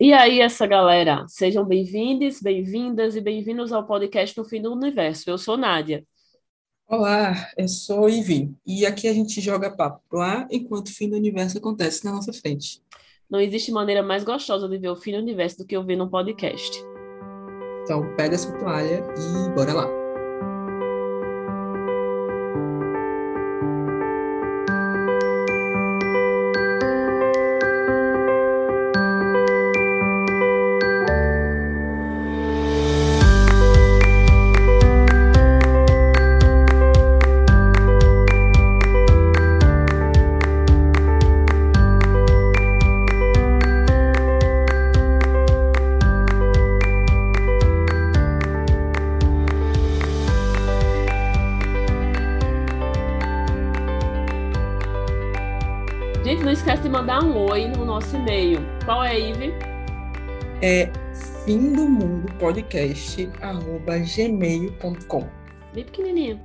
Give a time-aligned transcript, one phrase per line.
[0.00, 5.28] E aí, essa galera, sejam bem-vindos, bem-vindas e bem-vindos ao podcast No Fim do Universo.
[5.28, 6.04] Eu sou Nádia.
[6.86, 11.16] Olá, eu sou Ivi, e aqui a gente joga papo lá enquanto o fim do
[11.16, 12.80] universo acontece na nossa frente.
[13.28, 16.08] Não existe maneira mais gostosa de ver o fim do universo do que ouvir num
[16.08, 16.80] podcast.
[17.82, 20.07] Então, pega sua toalha e bora lá.
[62.48, 65.28] Mundo podcast arroba gmail.com.
[65.74, 66.40] Bem pequenininho.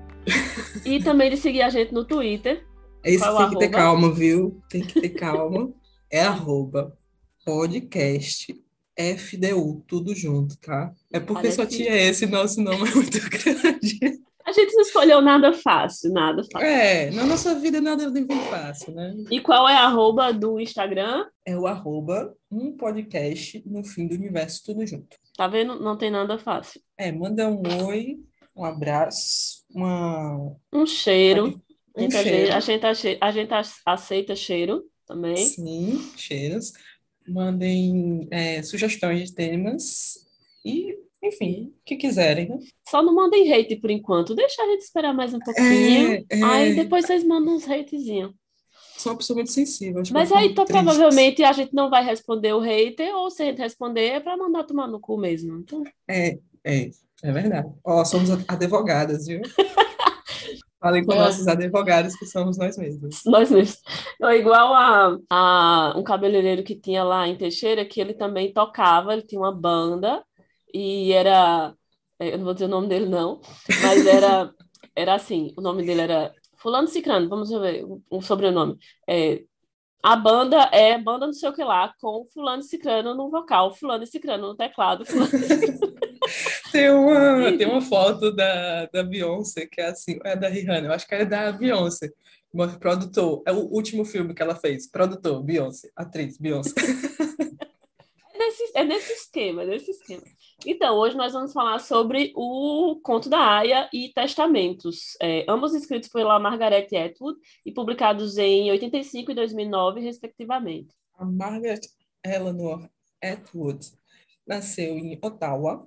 [0.83, 2.65] e também de seguir a gente no Twitter.
[3.05, 4.61] Esse tem é o que ter calma, viu?
[4.69, 5.71] Tem que ter calma.
[6.11, 6.97] É arroba
[7.45, 8.53] podcast
[8.97, 10.91] FDU, tudo junto, tá?
[11.11, 14.21] É porque Olha só tinha esse, nosso nome é muito grande.
[14.45, 16.67] A gente não escolheu nada fácil, nada fácil.
[16.67, 19.15] É, na nossa vida nada vem fácil, né?
[19.31, 21.25] E qual é a arroba do Instagram?
[21.45, 25.22] É o arroba um podcast no fim do universo, tudo junto.
[25.35, 25.79] Tá vendo?
[25.79, 26.81] Não tem nada fácil.
[26.97, 28.17] É, manda um oi,
[28.55, 30.55] um abraço, uma.
[30.71, 31.59] Um cheiro.
[31.95, 32.53] Um a gente- cheiro.
[32.53, 33.51] a gente a gente
[33.85, 35.37] aceita cheiro também.
[35.37, 36.71] Sim, cheiros.
[37.27, 40.15] Mandem é, sugestões de temas
[40.65, 42.59] e, enfim, o que quiserem, né?
[42.89, 44.35] Só não mandem hate por enquanto.
[44.35, 46.15] Deixa a gente esperar mais um pouquinho.
[46.15, 46.43] É, é.
[46.43, 48.33] Aí depois vocês mandam uns hatezinhos.
[48.97, 50.01] Sou uma pessoa muito sensível.
[50.11, 50.83] Mas aí, então, triste.
[50.83, 54.37] provavelmente, a gente não vai responder o hater, ou se a gente responder, é pra
[54.37, 55.59] mandar tomar no cu mesmo.
[55.59, 56.89] Então, É, é,
[57.23, 57.69] é verdade.
[57.83, 59.41] Ó, somos advogadas, viu?
[60.79, 61.17] Falem com É.
[61.17, 63.21] nossos advogados que somos nós mesmos.
[63.25, 63.81] nós mesmos.
[64.15, 69.13] Então, igual a, a um cabeleireiro que tinha lá em Teixeira, que ele também tocava,
[69.13, 70.23] ele tinha uma banda,
[70.73, 71.73] e era.
[72.19, 73.39] é, Eu não vou dizer o nome dele, não,
[73.81, 74.53] mas era,
[74.95, 78.77] era assim: o nome dele era Fulano Cicrano, vamos ver o sobrenome.
[79.07, 79.43] É,
[80.01, 84.07] a banda é banda não sei o que lá, com Fulano Cicrano no vocal, Fulano
[84.07, 85.03] Cicrano no teclado.
[86.71, 90.93] Tem uma, tem uma foto da, da Beyoncé, que é assim, é da Rihanna, eu
[90.93, 92.09] acho que é da Beyoncé.
[92.79, 94.89] Produtor, é o último filme que ela fez.
[94.89, 95.91] Produtor, Beyoncé.
[95.95, 96.73] Atriz, Beyoncé.
[98.33, 100.23] É nesse, é nesse esquema, é nesse esquema.
[100.65, 106.07] Então, hoje nós vamos falar sobre o Conto da Aya e Testamentos, é, ambos escritos
[106.09, 110.95] pela Margaret Atwood e publicados em 85 e 2009, respectivamente.
[111.17, 111.81] A Margaret
[112.25, 112.89] Eleanor
[113.21, 113.91] Atwood
[114.47, 115.85] nasceu em Ottawa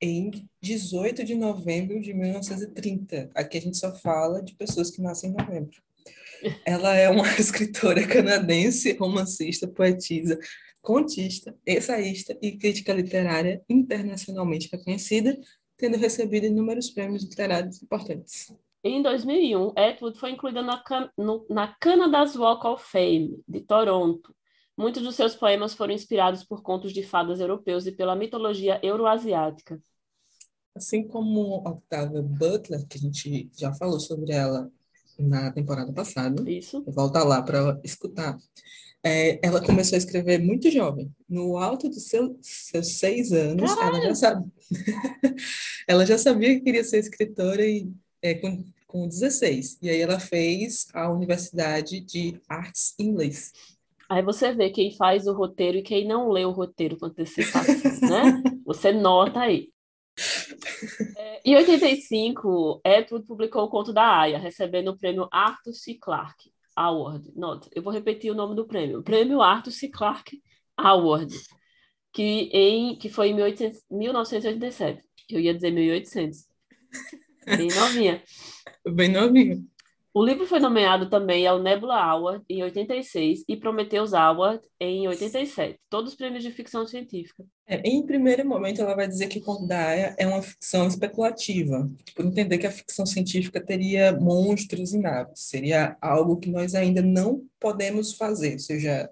[0.00, 3.30] em 18 de novembro de 1930.
[3.34, 5.82] Aqui a gente só fala de pessoas que nascem em novembro.
[6.66, 10.38] Ela é uma escritora canadense, romancista, poetisa,
[10.84, 15.36] contista, ensaísta e crítica literária internacionalmente reconhecida,
[15.78, 18.54] tendo recebido inúmeros prêmios literários importantes.
[18.84, 24.36] Em 2001, Atwood foi incluída na, Can- no- na Canada's Walk of Fame, de Toronto.
[24.76, 29.80] Muitos dos seus poemas foram inspirados por contos de fadas europeus e pela mitologia euroasiática.
[30.74, 34.70] Assim como Octavia Butler, que a gente já falou sobre ela
[35.18, 36.84] na temporada passada, Isso.
[36.86, 38.36] volta lá para escutar.
[39.06, 41.12] É, ela começou a escrever muito jovem.
[41.28, 44.50] No alto dos seu, seus seis anos, ela já, sabe,
[45.86, 47.86] ela já sabia que queria ser escritora e,
[48.22, 49.78] é, com, com 16.
[49.82, 53.52] E aí ela fez a Universidade de Artes Inglês.
[54.08, 57.74] Aí você vê quem faz o roteiro e quem não lê o roteiro com antecipação,
[58.08, 58.42] né?
[58.64, 59.68] Você nota aí.
[61.16, 65.94] É, em 85, Atwood publicou o Conto da Aya, recebendo o prêmio Arthur C.
[65.94, 67.30] Clarke Award.
[67.34, 69.02] Nota, eu vou repetir o nome do prêmio.
[69.02, 69.88] Prêmio Arthur C.
[69.88, 70.42] Clarke
[70.76, 71.34] Award,
[72.12, 75.02] que, em, que foi em 1800 1987.
[75.30, 76.46] Eu ia dizer 1800.
[77.46, 78.22] Bem novinha.
[78.94, 79.73] Bem novinho.
[80.16, 85.76] O livro foi nomeado também ao Nebula Award em 86 e Prometheus Award em 87,
[85.90, 87.44] todos prêmios de ficção científica.
[87.66, 91.90] É, em primeiro momento, ela vai dizer que Conto da Aia é uma ficção especulativa,
[92.14, 97.02] por entender que a ficção científica teria monstros e naves, seria algo que nós ainda
[97.02, 99.10] não podemos fazer, ou seja,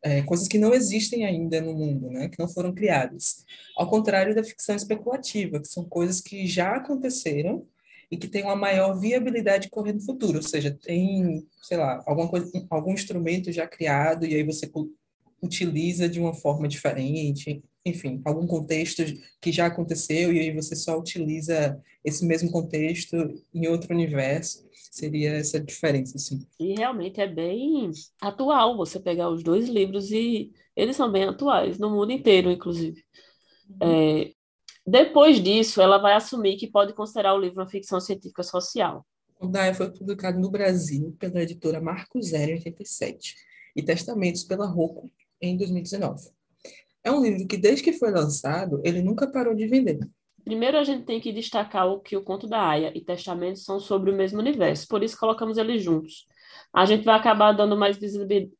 [0.00, 3.44] é, coisas que não existem ainda no mundo, né, que não foram criadas.
[3.76, 7.66] Ao contrário da ficção especulativa, que são coisas que já aconteceram
[8.10, 12.02] e que têm uma maior viabilidade de correr no futuro, ou seja, tem, sei lá,
[12.06, 14.70] alguma coisa, algum instrumento já criado e aí você
[15.40, 19.02] utiliza de uma forma diferente, enfim, algum contexto
[19.40, 23.16] que já aconteceu e aí você só utiliza esse mesmo contexto
[23.54, 24.68] em outro universo.
[24.90, 26.44] Seria essa diferença, assim.
[26.58, 31.78] E realmente é bem atual você pegar os dois livros e eles são bem atuais,
[31.78, 33.04] no mundo inteiro, inclusive.
[33.80, 34.32] É,
[34.90, 39.06] depois disso, ela vai assumir que pode considerar o livro uma ficção científica social.
[39.38, 43.36] O Daia foi publicado no Brasil pela editora Marco Zero em 87
[43.76, 45.08] e Testamentos pela Rocco
[45.40, 46.30] em 2019.
[47.04, 50.00] É um livro que, desde que foi lançado, ele nunca parou de vender.
[50.44, 53.78] Primeiro, a gente tem que destacar o que o Conto da Aya e Testamentos são
[53.78, 56.26] sobre o mesmo universo, por isso colocamos eles juntos.
[56.72, 57.96] A gente vai acabar dando mais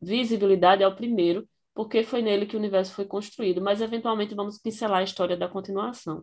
[0.00, 1.46] visibilidade ao primeiro,
[1.80, 5.48] porque foi nele que o universo foi construído, mas eventualmente vamos pincelar a história da
[5.48, 6.22] continuação.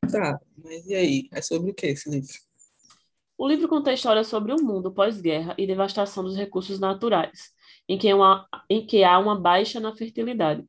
[0.00, 1.28] Tá, mas e aí?
[1.32, 2.32] É sobre o que esse livro?
[3.36, 7.50] O livro conta a história sobre um mundo pós-guerra e devastação dos recursos naturais,
[7.88, 10.64] em que, uma, em que há uma baixa na fertilidade.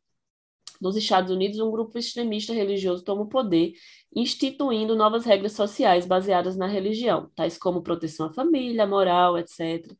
[0.82, 3.74] Nos Estados Unidos, um grupo extremista religioso toma o poder,
[4.16, 9.96] instituindo novas regras sociais baseadas na religião, tais como proteção à família, moral, etc.,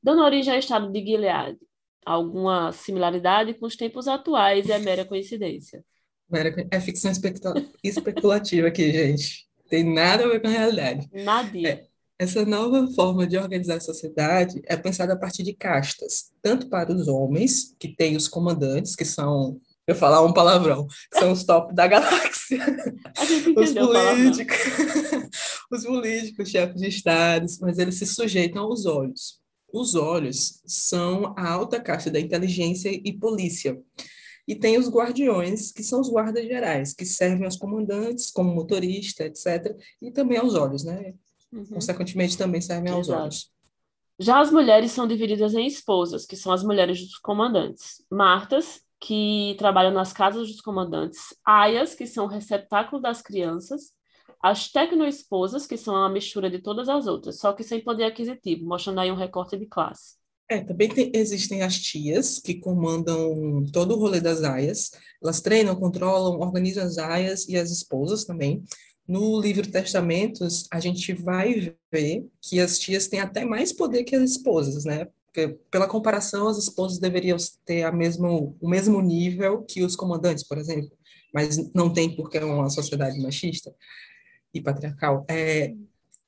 [0.00, 1.58] dando origem ao estado de Gilead.
[2.06, 5.84] Alguma similaridade com os tempos atuais é mera coincidência.
[6.70, 7.10] É ficção
[7.82, 9.44] especulativa aqui, gente.
[9.68, 11.08] Tem nada a ver com a realidade.
[11.12, 11.58] Nada.
[11.58, 11.84] É,
[12.16, 16.92] essa nova forma de organizar a sociedade é pensada a partir de castas, tanto para
[16.92, 21.44] os homens, que têm os comandantes, que são eu falar um palavrão, que são os
[21.44, 22.58] top da galáxia.
[23.56, 24.58] os políticos,
[25.70, 29.40] os políticos, chefes de estados, mas eles se sujeitam aos olhos.
[29.78, 33.78] Os olhos são a alta caixa da inteligência e polícia.
[34.48, 39.24] E tem os guardiões, que são os guardas gerais, que servem aos comandantes, como motorista,
[39.24, 41.12] etc., e também aos olhos, né?
[41.52, 41.66] Uhum.
[41.66, 43.22] Consequentemente, também servem aos Exato.
[43.22, 43.52] olhos.
[44.18, 48.02] Já as mulheres são divididas em esposas, que são as mulheres dos comandantes.
[48.10, 53.92] Martas, que trabalham nas casas dos comandantes, aias, que são o receptáculo das crianças,
[54.42, 58.64] as tecnoesposas, que são a mistura de todas as outras, só que sem poder aquisitivo,
[58.64, 60.16] mostrando aí um recorte de classe.
[60.48, 64.92] É, também tem, existem as tias, que comandam todo o rolê das aias.
[65.20, 68.62] Elas treinam, controlam, organizam as aias e as esposas também.
[69.08, 74.14] No livro Testamentos, a gente vai ver que as tias têm até mais poder que
[74.14, 75.08] as esposas, né?
[75.26, 80.46] Porque, pela comparação, as esposas deveriam ter a mesmo, o mesmo nível que os comandantes,
[80.46, 80.96] por exemplo,
[81.34, 83.74] mas não tem porque é uma sociedade machista
[84.56, 85.24] e patriarcal.
[85.28, 85.74] É,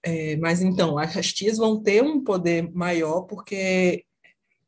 [0.03, 4.05] é, mas então, as tias vão ter um poder maior porque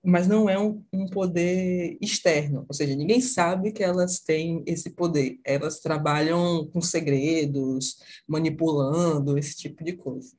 [0.03, 4.91] mas não é um, um, poder externo, ou seja, ninguém sabe que elas têm esse
[4.91, 5.39] poder.
[5.45, 7.97] Elas trabalham com segredos,
[8.27, 10.31] manipulando, esse tipo de coisa.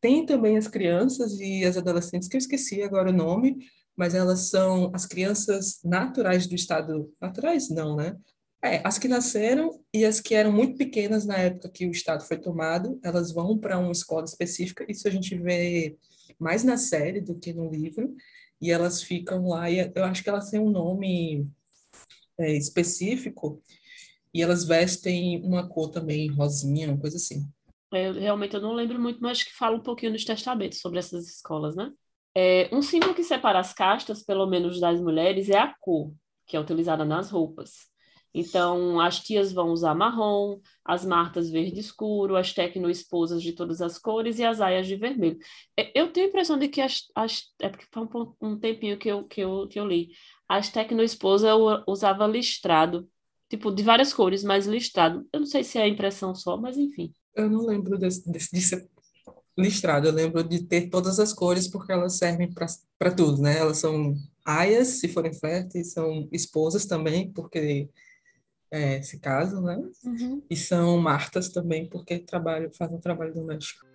[0.00, 3.58] Tem também as crianças e as adolescentes, que eu esqueci agora o nome,
[3.96, 7.12] mas elas são as crianças naturais do Estado.
[7.20, 8.16] Naturais, não, né?
[8.62, 12.24] É, as que nasceram e as que eram muito pequenas na época que o Estado
[12.24, 14.84] foi tomado, elas vão para uma escola específica.
[14.88, 15.96] Isso a gente vê
[16.38, 18.14] mais na série do que no livro
[18.60, 21.46] e elas ficam lá, e eu acho que elas têm um nome
[22.38, 23.62] é, específico,
[24.34, 27.48] e elas vestem uma cor também rosinha, uma coisa assim.
[27.92, 31.26] É, realmente eu não lembro muito, mas que fala um pouquinho nos testamentos sobre essas
[31.28, 31.90] escolas, né?
[32.34, 36.12] É, um símbolo que separa as castas, pelo menos das mulheres, é a cor,
[36.46, 37.88] que é utilizada nas roupas.
[38.34, 43.98] Então, as tias vão usar marrom, as martas verde escuro, as tecno-esposas de todas as
[43.98, 45.38] cores e as aias de vermelho.
[45.76, 47.04] É, eu tenho a impressão de que as...
[47.14, 48.06] as é porque foi
[48.40, 50.10] um, tempinho que eu, que, eu, que eu li.
[50.48, 51.50] As tecno-esposas
[51.86, 53.08] usava listrado,
[53.48, 55.26] tipo, de várias cores, mas listrado.
[55.32, 57.12] Eu não sei se é impressão só, mas enfim.
[57.34, 58.88] Eu não lembro desse, desse,
[59.58, 62.48] listrado, eu lembro de ter todas as cores porque elas servem
[62.98, 63.58] para tudo, né?
[63.58, 67.88] Elas são aias, se forem férteis, são esposas também, porque
[68.70, 69.76] é, se casam, né?
[70.04, 70.42] Uhum.
[70.48, 73.86] E são martas também, porque trabalham, fazem trabalho doméstico.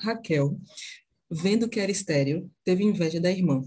[0.00, 0.58] Raquel,
[1.30, 3.62] vendo que era estéril, teve inveja da irmã.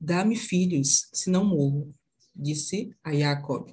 [0.00, 1.94] Dá-me filhos, senão morro,
[2.34, 3.70] disse a Jacob.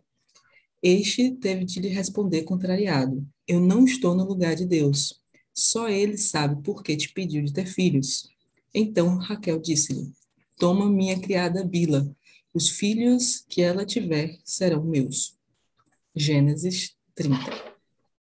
[0.82, 5.22] Este teve de lhe responder contrariado: Eu não estou no lugar de Deus.
[5.54, 8.30] Só ele sabe por que te pediu de ter filhos.
[8.74, 10.12] Então Raquel disse-lhe:
[10.58, 12.10] Toma minha criada Bila.
[12.54, 15.38] Os filhos que ela tiver serão meus.
[16.16, 17.70] Gênesis 30.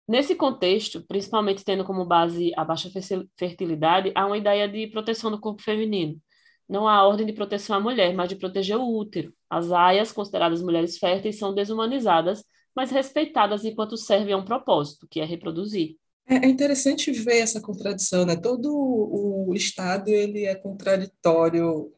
[0.08, 2.90] Nesse contexto, principalmente tendo como base a baixa
[3.38, 6.20] fertilidade, há uma ideia de proteção do corpo feminino.
[6.68, 9.34] Não há ordem de proteção à mulher, mas de proteger o útero.
[9.50, 12.44] As aias, consideradas mulheres férteis, são desumanizadas,
[12.76, 15.96] mas respeitadas enquanto servem a um propósito, que é reproduzir.
[16.28, 18.36] É, é interessante ver essa contradição, né?
[18.36, 21.92] Todo o Estado ele é contraditório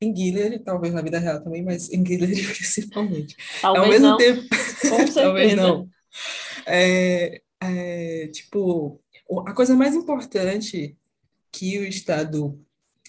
[0.00, 3.36] em Gilead, talvez na vida real também, mas em Gilead principalmente.
[3.60, 4.16] Talvez Ao mesmo não.
[4.16, 4.42] tempo,
[5.14, 5.88] talvez não.
[6.66, 9.00] É, é, tipo,
[9.46, 10.96] a coisa mais importante
[11.50, 12.60] que o Estado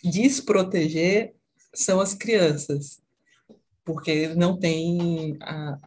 [0.04, 1.34] diz proteger
[1.74, 3.02] são as crianças,
[3.84, 5.78] porque não tem a,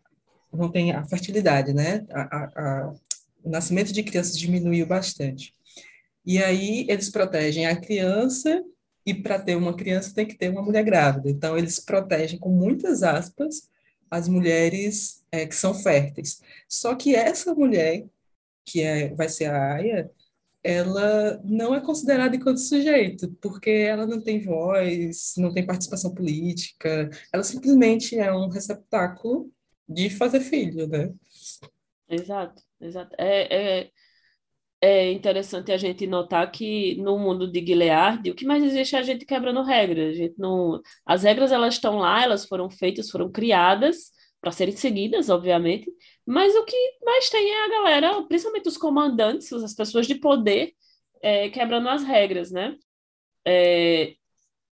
[0.52, 2.04] não tem a fertilidade, né?
[2.10, 2.94] A, a, a,
[3.42, 5.54] o nascimento de crianças diminuiu bastante.
[6.24, 8.62] E aí eles protegem a criança
[9.04, 11.28] e para ter uma criança tem que ter uma mulher grávida.
[11.28, 13.68] Então eles protegem com muitas aspas
[14.10, 16.40] as mulheres é, que são férteis.
[16.68, 18.04] Só que essa mulher
[18.64, 20.10] que é, vai ser a Aya,
[20.64, 27.10] ela não é considerada enquanto sujeito, porque ela não tem voz, não tem participação política,
[27.32, 29.50] ela simplesmente é um receptáculo
[29.88, 31.12] de fazer filho, né?
[32.08, 33.14] Exato, exato.
[33.18, 33.90] É, é,
[34.80, 38.98] é interessante a gente notar que no mundo de Gilead, o que mais existe é
[38.98, 40.10] a gente quebrando regras.
[40.10, 40.80] A gente não...
[41.06, 45.88] As regras elas estão lá, elas foram feitas, foram criadas para serem seguidas, obviamente,
[46.26, 50.74] mas o que mais tem é a galera, principalmente os comandantes, as pessoas de poder,
[51.22, 52.76] é, quebrando as regras, né?
[53.46, 54.14] É,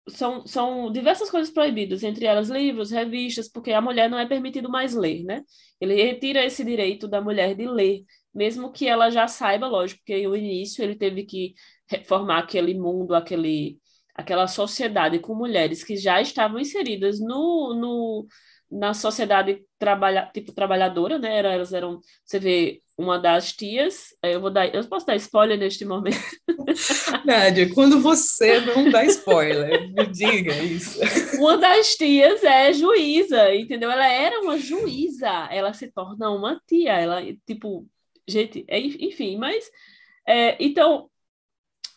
[0.09, 4.69] são, são diversas coisas proibidas, entre elas livros, revistas, porque a mulher não é permitido
[4.69, 5.43] mais ler, né?
[5.79, 10.27] Ele retira esse direito da mulher de ler, mesmo que ela já saiba, lógico, porque
[10.27, 11.53] no início ele teve que
[11.87, 13.79] reformar aquele mundo, aquele,
[14.15, 18.27] aquela sociedade com mulheres que já estavam inseridas no, no
[18.71, 21.39] na sociedade trabalha, tipo trabalhadora, né?
[21.39, 25.85] Elas eram, você vê, uma das tias, eu vou dar, eu posso dar spoiler neste
[25.85, 26.19] momento.
[27.25, 30.99] Nádia, quando você não dá spoiler, me diga isso.
[31.37, 33.89] Uma das tias é juíza, entendeu?
[33.89, 37.87] Ela era uma juíza, ela se torna uma tia, ela, tipo,
[38.27, 39.65] gente, é, enfim, mas,
[40.27, 41.08] é, então,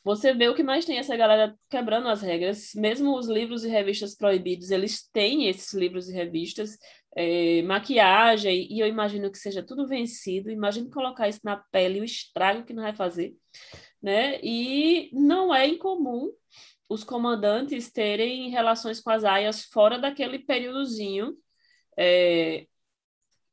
[0.04, 3.68] você vê o que mais tem essa galera quebrando as regras, mesmo os livros e
[3.68, 6.76] revistas proibidos, eles têm esses livros e revistas,
[7.16, 12.04] é, maquiagem, e eu imagino que seja tudo vencido, imagine colocar isso na pele, o
[12.04, 13.34] estrago que não vai fazer,
[14.02, 14.40] né?
[14.42, 16.32] E não é incomum
[16.88, 21.36] os comandantes terem relações com as aias fora daquele períodozinho
[21.96, 22.66] é,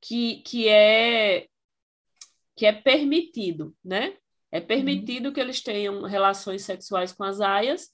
[0.01, 1.47] que, que é
[2.55, 4.17] que é permitido, né?
[4.51, 5.33] É permitido uhum.
[5.33, 7.89] que eles tenham relações sexuais com as aias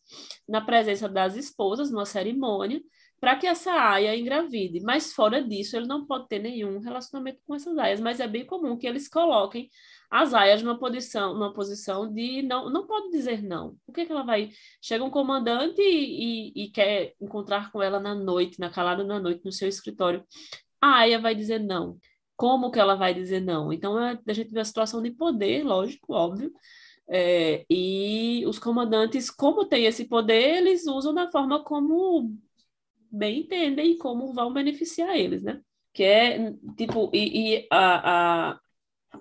[0.47, 2.81] na presença das esposas, numa cerimônia,
[3.19, 4.79] para que essa aia engravide.
[4.81, 7.99] Mas fora disso, ele não pode ter nenhum relacionamento com essas aias.
[7.99, 9.69] Mas é bem comum que eles coloquem
[10.09, 13.75] as aias numa posição, numa posição de não, não pode dizer não.
[13.85, 14.51] Por que, que ela vai?
[14.81, 19.19] Chega um comandante e, e, e quer encontrar com ela na noite, na calada da
[19.19, 20.23] noite, no seu escritório.
[20.79, 21.97] A aia vai dizer não
[22.35, 23.71] como que ela vai dizer não?
[23.71, 26.51] Então, é, a gente vê a situação de poder, lógico, óbvio,
[27.07, 32.31] é, e os comandantes, como têm esse poder, eles usam da forma como
[33.11, 35.61] bem entendem e como vão beneficiar eles, né?
[35.93, 38.59] Que é, tipo, e, e a, a,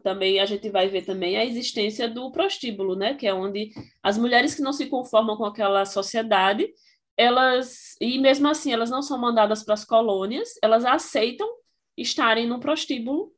[0.03, 3.15] também a gente vai ver também a existência do prostíbulo, né?
[3.15, 3.71] Que é onde
[4.03, 6.69] as mulheres que não se conformam com aquela sociedade,
[7.17, 11.49] elas, e mesmo assim, elas não são mandadas para as colônias, elas aceitam
[11.97, 13.33] estarem no prostíbulo,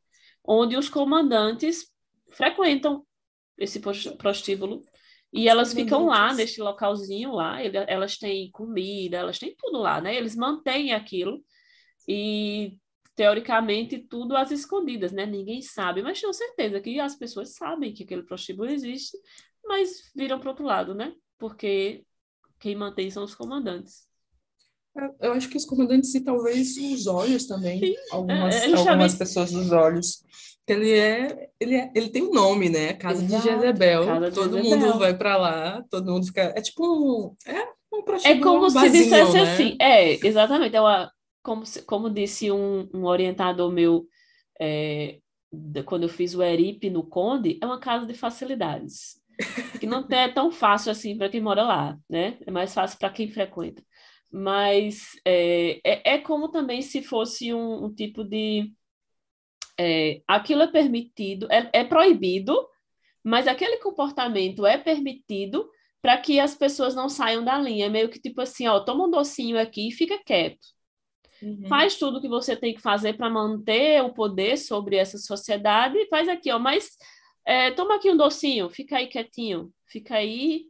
[0.44, 1.92] onde os comandantes
[2.30, 3.04] frequentam
[3.58, 3.80] esse
[4.18, 4.82] prostíbulo
[5.32, 10.14] e elas ficam lá neste localzinho lá, elas têm comida, elas têm tudo lá, né?
[10.14, 11.42] Eles mantêm aquilo
[12.08, 12.78] e
[13.14, 15.26] teoricamente tudo às escondidas, né?
[15.26, 19.18] Ninguém sabe, mas tenho certeza que as pessoas sabem que aquele prostíbulo existe,
[19.64, 21.14] mas viram para outro lado, né?
[21.38, 22.04] Porque
[22.58, 24.06] quem mantém são os comandantes.
[25.20, 29.70] Eu acho que os comandantes e talvez os olhos também, algumas, é, algumas pessoas dos
[29.70, 30.24] olhos.
[30.66, 32.94] Ele é, ele é, ele tem um nome, né?
[32.94, 34.06] Casa Exato, de Jezebel.
[34.06, 34.78] Casa todo Jezebel.
[34.78, 36.52] mundo vai para lá, todo mundo fica.
[36.56, 37.36] É tipo um.
[37.46, 37.62] É
[37.92, 39.42] um É como se dissesse né?
[39.42, 39.76] assim.
[39.80, 40.74] É, exatamente.
[40.74, 41.12] É uma,
[41.42, 44.06] como, como disse um, um orientador meu
[44.60, 45.18] é,
[45.84, 49.20] quando eu fiz o ERIP no Conde, é uma casa de facilidades.
[49.78, 52.38] Que não é tão fácil assim para quem mora lá, né?
[52.46, 53.82] É mais fácil para quem frequenta
[54.30, 58.72] mas é, é, é, como também se fosse um, um tipo de.
[59.78, 62.56] É, aquilo é permitido, é, é proibido,
[63.22, 65.68] mas aquele comportamento é permitido
[66.00, 67.86] para que as pessoas não saiam da linha.
[67.86, 70.66] É meio que tipo assim, ó, toma um docinho aqui e fica quieto.
[71.42, 71.66] Uhum.
[71.68, 76.28] Faz tudo que você tem que fazer para manter o poder sobre essa sociedade, faz
[76.28, 76.96] aqui, ó, mas
[77.44, 80.64] é, toma aqui um docinho, fica aí quietinho, fica aí,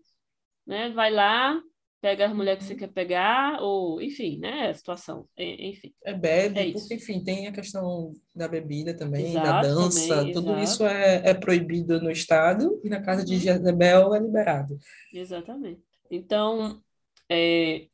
[0.66, 0.90] né?
[0.90, 1.60] Vai lá,
[2.06, 4.68] pega as mulheres que você quer pegar, ou, enfim, né?
[4.70, 5.92] A situação, enfim.
[6.04, 10.32] É bebe, É porque, enfim, tem a questão da bebida também, da Exato, dança, também,
[10.32, 10.62] tudo exato.
[10.62, 14.78] isso é, é proibido no Estado e na casa de Uhum, Jezebel é liberado.
[15.12, 15.82] exatamente.
[16.10, 16.80] Então,
[17.28, 17.88] é,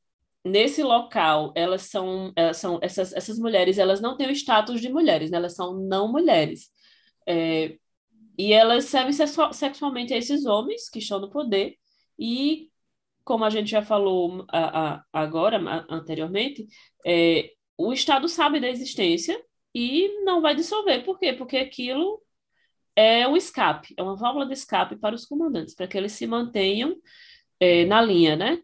[0.44, 4.90] nesse local, elas são, elas são essas, essas mulheres, elas não têm o status de
[4.90, 5.38] mulheres, né?
[5.38, 6.70] Elas são não mulheres.
[7.26, 7.76] É,
[8.38, 11.76] e elas servem sexu- sexualmente a esses homens que estão no poder.
[12.18, 12.70] E,
[13.24, 16.66] como a gente já falou a- a- agora, a- anteriormente,
[17.06, 19.40] é, o Estado sabe da existência
[19.74, 21.04] e não vai dissolver.
[21.04, 21.32] Por quê?
[21.32, 22.20] Porque aquilo
[22.96, 26.26] é o escape, é uma válvula de escape para os comandantes, para que eles se
[26.26, 26.96] mantenham,
[27.60, 28.60] é, na linha, né?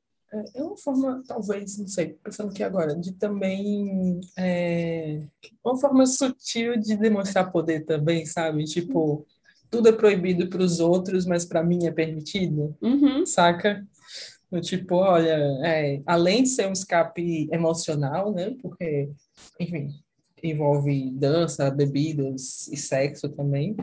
[0.55, 4.21] É uma forma, talvez, não sei, pensando aqui agora, de também.
[4.37, 5.21] É,
[5.65, 8.65] uma forma sutil de demonstrar poder também, sabe?
[8.65, 9.27] Tipo,
[9.71, 13.87] tudo é proibido para os outros, mas para mim é permitido, Uhum, saca?
[14.51, 18.57] Do Tipo, olha, é, além de ser um escape emocional, né?
[18.63, 19.11] Porque,
[19.61, 19.91] enfim,
[20.43, 23.77] envolve dança, bebidas e sexo também.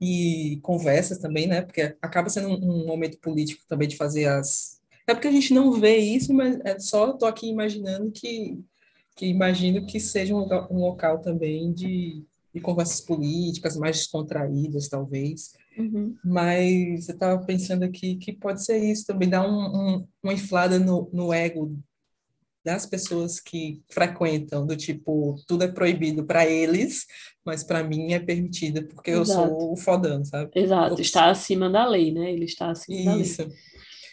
[0.00, 1.62] E conversas também, né?
[1.62, 4.80] Porque acaba sendo um, um momento político também de fazer as.
[5.06, 8.58] É porque a gente não vê isso, mas é só tô aqui imaginando que,
[9.14, 14.88] que imagino que seja um local, um local também de, de conversas políticas mais descontraídas,
[14.88, 15.52] talvez.
[15.78, 16.16] Uhum.
[16.24, 20.78] Mas eu estava pensando aqui que pode ser isso também, dar um, um, uma inflada
[20.78, 21.76] no, no ego
[22.64, 27.04] das pessoas que frequentam, do tipo, tudo é proibido para eles,
[27.44, 30.50] mas para mim é permitido, porque eu Exato, sou o fodão, sabe?
[30.54, 31.00] exato.
[31.00, 32.32] Está acima da lei, né?
[32.32, 33.22] Ele está acima da lei.
[33.22, 33.46] Isso,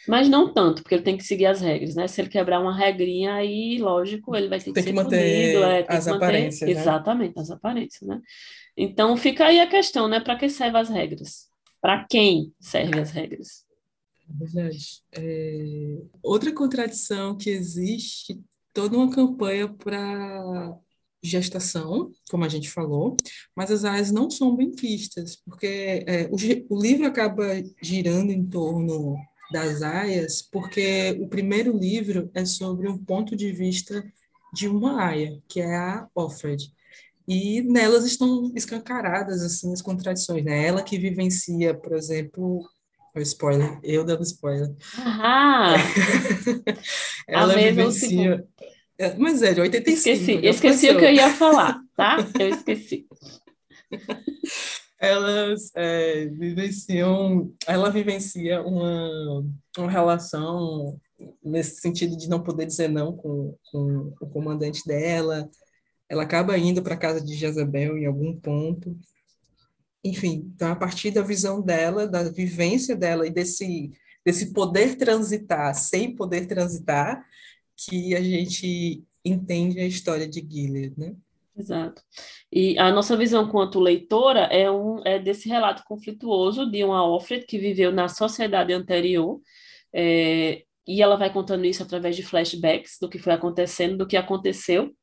[0.06, 2.08] Mas não tanto, porque ele tem que seguir as regras, né?
[2.08, 5.62] Se ele quebrar uma regrinha, aí, lógico, ele vai ter que tem que ser punido,
[5.62, 6.82] manter é, tem as que manter aparências, né?
[6.82, 8.20] exatamente as aparências, né?
[8.76, 10.20] Então fica aí a questão, né?
[10.20, 11.51] Para que servem as regras?
[11.82, 13.66] Para quem servem as regras?
[14.28, 15.02] Verdade.
[15.12, 18.40] É, Outra contradição que existe,
[18.74, 20.78] toda uma campanha para
[21.24, 23.16] gestação, como a gente falou,
[23.56, 26.36] mas as áreas não são bem vistas, porque é, o,
[26.76, 27.46] o livro acaba
[27.82, 29.16] girando em torno
[29.52, 34.04] das aias, porque o primeiro livro é sobre um ponto de vista
[34.54, 36.74] de uma aia, que é a Offred.
[37.34, 40.68] E nelas estão escancaradas assim as contradições, né?
[40.68, 42.62] Ela que vivencia, por exemplo,
[43.16, 44.70] o spoiler, eu dando spoiler.
[44.98, 45.76] Ah,
[47.26, 48.46] Ela vivencia,
[49.00, 52.18] é, mas é de 85, esqueci, esqueci o que eu ia falar, tá?
[52.38, 53.08] Eu esqueci.
[55.00, 59.44] Elas é, vivenciam, ela vivencia uma,
[59.76, 61.00] uma relação
[61.44, 65.50] nesse sentido de não poder dizer não com, com o comandante dela.
[66.12, 69.00] Ela acaba indo para a casa de Jezebel em algum ponto.
[70.04, 73.94] Enfim, então a partir da visão dela, da vivência dela e desse
[74.24, 77.26] desse poder transitar sem poder transitar,
[77.78, 81.16] que a gente entende a história de Gilead, né?
[81.58, 82.04] Exato.
[82.52, 87.46] E a nossa visão quanto leitora é, um, é desse relato conflituoso de uma Offred
[87.46, 89.40] que viveu na sociedade anterior,
[89.94, 94.18] é, e ela vai contando isso através de flashbacks do que foi acontecendo, do que
[94.18, 94.94] aconteceu,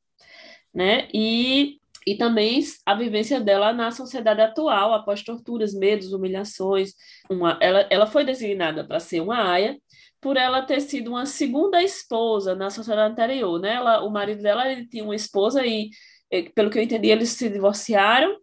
[0.73, 1.07] né?
[1.13, 6.93] E, e também a vivência dela na sociedade atual, após torturas, medos, humilhações.
[7.29, 9.77] Uma, ela, ela foi designada para ser uma aia
[10.21, 13.75] por ela ter sido uma segunda esposa na sociedade anterior, né?
[13.75, 15.89] Ela, o marido dela ele tinha uma esposa e,
[16.31, 18.37] eh, pelo que eu entendi, eles se divorciaram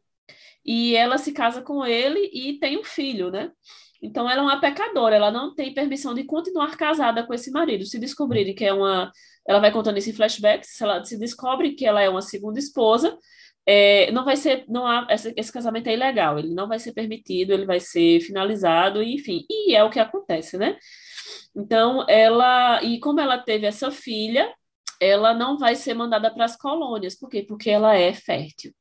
[0.64, 3.50] e ela se casa com ele e tem um filho, né?
[4.02, 7.84] Então ela é uma pecadora, ela não tem permissão de continuar casada com esse marido.
[7.84, 9.10] Se descobrirem que é uma.
[9.48, 12.58] Ela vai contando isso em flashbacks, se ela se descobre que ela é uma segunda
[12.58, 13.16] esposa,
[13.66, 14.64] é, não vai ser.
[14.68, 18.20] Não há, esse, esse casamento é ilegal, ele não vai ser permitido, ele vai ser
[18.20, 19.44] finalizado, enfim.
[19.50, 20.78] E é o que acontece, né?
[21.54, 22.82] Então, ela.
[22.82, 24.52] E como ela teve essa filha,
[25.00, 27.16] ela não vai ser mandada para as colônias.
[27.18, 27.42] Por quê?
[27.46, 28.72] Porque ela é fértil.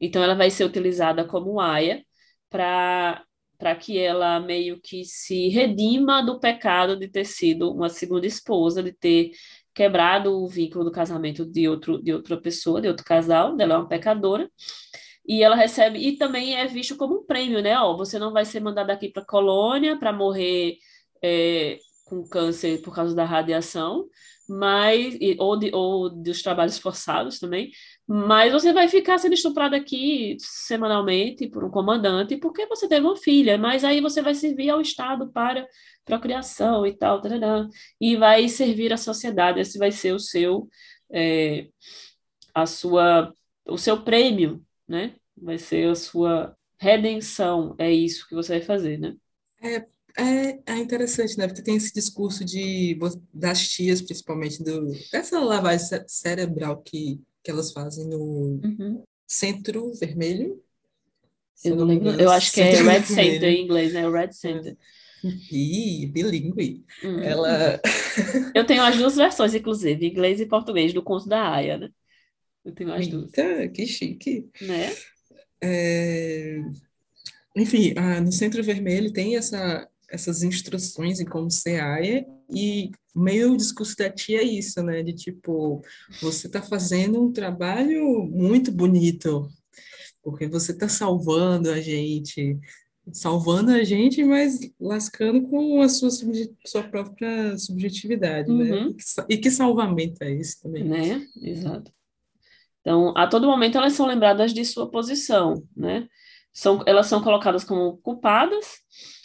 [0.00, 2.04] Então, ela vai ser utilizada como aia
[2.50, 3.22] para
[3.58, 8.82] para que ela meio que se redima do pecado de ter sido uma segunda esposa,
[8.82, 9.30] de ter
[9.76, 13.76] quebrado o vínculo do casamento de, outro, de outra pessoa, de outro casal, ela é
[13.76, 14.50] uma pecadora,
[15.28, 17.78] e ela recebe, e também é visto como um prêmio, né?
[17.78, 20.78] Ó, você não vai ser mandada aqui para colônia para morrer
[21.22, 24.06] é, com câncer por causa da radiação,
[24.48, 27.70] mas, ou, de, ou dos trabalhos forçados também,
[28.06, 33.16] mas você vai ficar sendo estuprada aqui semanalmente por um comandante porque você teve uma
[33.16, 35.66] filha, mas aí você vai servir ao Estado para
[36.04, 37.68] procriação e tal, tarará,
[38.00, 40.68] e vai servir à sociedade, esse vai ser o seu,
[41.10, 41.68] é,
[42.54, 43.34] a sua,
[43.66, 45.16] o seu prêmio, né?
[45.36, 49.14] Vai ser a sua redenção, é isso que você vai fazer, né?
[49.60, 49.84] É,
[50.18, 51.46] É, é interessante, né?
[51.46, 52.98] Porque tem esse discurso de,
[53.34, 58.18] das tias, principalmente, do, dessa lavagem cerebral que, que elas fazem no
[58.64, 59.04] Uhum.
[59.24, 60.60] Centro Vermelho.
[61.64, 62.10] Eu não lembro.
[62.20, 64.08] Eu acho que é Red Center em inglês, né?
[64.10, 64.76] Red Center.
[65.50, 66.84] Ih, bilíngue.
[67.04, 67.20] Hum.
[67.20, 67.80] Ela.
[68.54, 71.88] Eu tenho as duas versões, inclusive, inglês e português, do conto da Aya, né?
[72.64, 74.48] Eu tenho as duas, Eita, que chique.
[74.60, 74.92] né?
[75.62, 76.58] É,
[77.56, 83.52] Enfim, ah, no Centro Vermelho tem essa, essas instruções em como ser aia, e meio
[83.52, 85.02] o discurso da tia é isso, né?
[85.02, 85.82] De tipo,
[86.20, 89.48] você está fazendo um trabalho muito bonito,
[90.22, 92.58] porque você está salvando a gente,
[93.12, 96.10] salvando a gente, mas lascando com a sua,
[96.66, 98.70] sua própria subjetividade, né?
[98.72, 98.90] Uhum.
[98.90, 100.84] E que, sa- e que salvamento é esse também?
[100.84, 101.26] Né?
[101.40, 101.92] Exato.
[102.80, 106.06] Então, a todo momento elas são lembradas de sua posição, né?
[106.52, 108.78] São, elas são colocadas como culpadas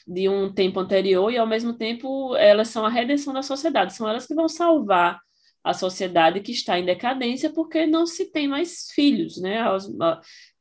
[0.08, 3.94] de um tempo anterior e, ao mesmo tempo, elas são a redenção da sociedade.
[3.96, 5.20] São elas que vão salvar
[5.64, 9.60] a sociedade que está em decadência porque não se tem mais filhos, né?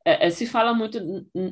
[0.04, 0.98] É- é, se fala muito,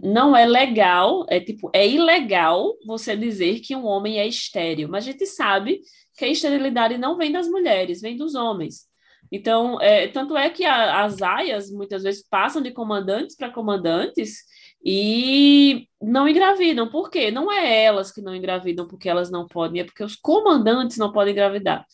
[0.03, 5.05] não é legal, é tipo, é ilegal você dizer que um homem é estéril, mas
[5.07, 5.81] a gente sabe
[6.17, 8.87] que a esterilidade não vem das mulheres, vem dos homens.
[9.31, 14.39] Então, é, tanto é que a- as aias muitas vezes passam de comandantes para comandantes
[14.85, 16.89] e não engravidam.
[16.89, 17.31] Por quê?
[17.31, 21.13] Não é elas que não engravidam porque elas não podem, é porque os comandantes não
[21.13, 21.85] podem engravidar.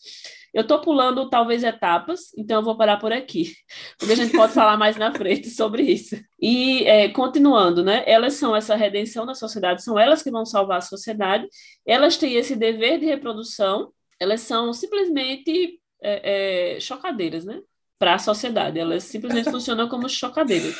[0.54, 3.52] Eu estou pulando talvez etapas, então eu vou parar por aqui,
[3.98, 6.16] porque a gente pode falar mais na frente sobre isso.
[6.40, 8.04] E é, continuando, né?
[8.06, 11.48] Elas são essa redenção da sociedade, são elas que vão salvar a sociedade.
[11.84, 13.92] Elas têm esse dever de reprodução.
[14.20, 17.60] Elas são simplesmente é, é, chocadeiras, né?
[17.98, 18.78] Para a sociedade.
[18.78, 20.76] Elas simplesmente funcionam como chocadeiras.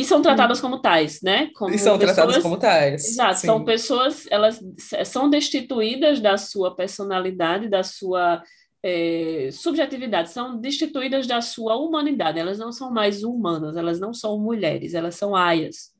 [0.00, 1.50] E são tratadas como tais, né?
[1.54, 3.04] Como E são tratadas pessoas- como tais.
[3.04, 3.64] Exato, são Sim.
[3.64, 4.60] pessoas, elas
[5.04, 8.42] são destituídas da sua personalidade, da sua
[8.82, 14.38] eh, subjetividade, são destituídas da sua humanidade, elas não são mais humanas, elas não são
[14.38, 15.90] mulheres, elas são aias.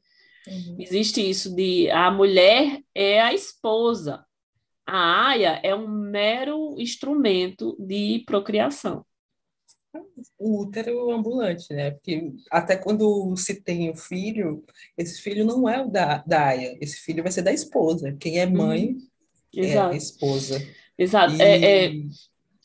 [0.47, 0.77] Uhum.
[0.79, 4.25] Existe isso de a mulher é a esposa,
[4.87, 9.05] a aia é um mero instrumento de procriação.
[10.39, 11.91] O útero ambulante, né?
[11.93, 14.65] Porque até quando se tem o filho,
[14.97, 18.17] esse filho não é o da, da Aya, esse filho vai ser da esposa.
[18.19, 18.97] Quem é mãe
[19.57, 20.63] é a Exato, esposa.
[20.99, 21.35] exato.
[21.35, 21.93] E É, é,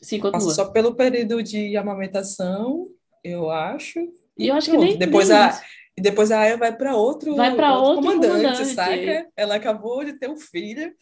[0.02, 0.52] sim, continua.
[0.54, 2.90] só pelo período de amamentação,
[3.24, 4.00] eu acho.
[4.38, 4.90] E eu acho que pronto.
[4.90, 5.62] nem, depois nem a
[5.98, 8.66] e depois a Aya vai para outro, Vai pra outro comandante.
[8.66, 9.28] saca?
[9.36, 10.94] Ela acabou de ter um filho,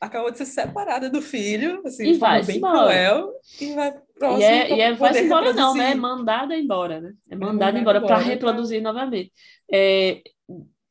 [0.00, 2.84] acabou de ser separada do filho, assim, E vai-se bem embora.
[2.84, 5.92] cruel, e vai próximo E é, e é poder embora não, né?
[5.92, 7.12] É mandada embora, né?
[7.30, 9.32] É mandada mandada embora para embora pra- reproduzir novamente.
[9.70, 10.22] É,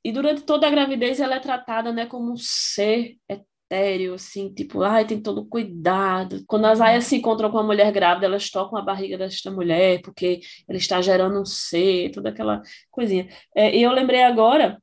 [0.03, 4.81] e durante toda a gravidez ela é tratada, né, como um ser etéreo, assim, tipo,
[4.81, 6.43] ai, tem todo cuidado.
[6.47, 10.01] Quando as aias se encontram com a mulher grávida, elas tocam a barriga desta mulher,
[10.01, 13.27] porque ela está gerando um ser, toda aquela coisinha.
[13.55, 14.81] É, e eu lembrei agora,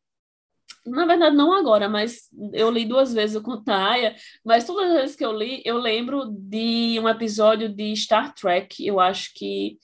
[0.87, 5.17] na verdade, não agora, mas eu li duas vezes o Aya, mas todas as vezes
[5.17, 9.79] que eu li, eu lembro de um episódio de Star Trek, eu acho que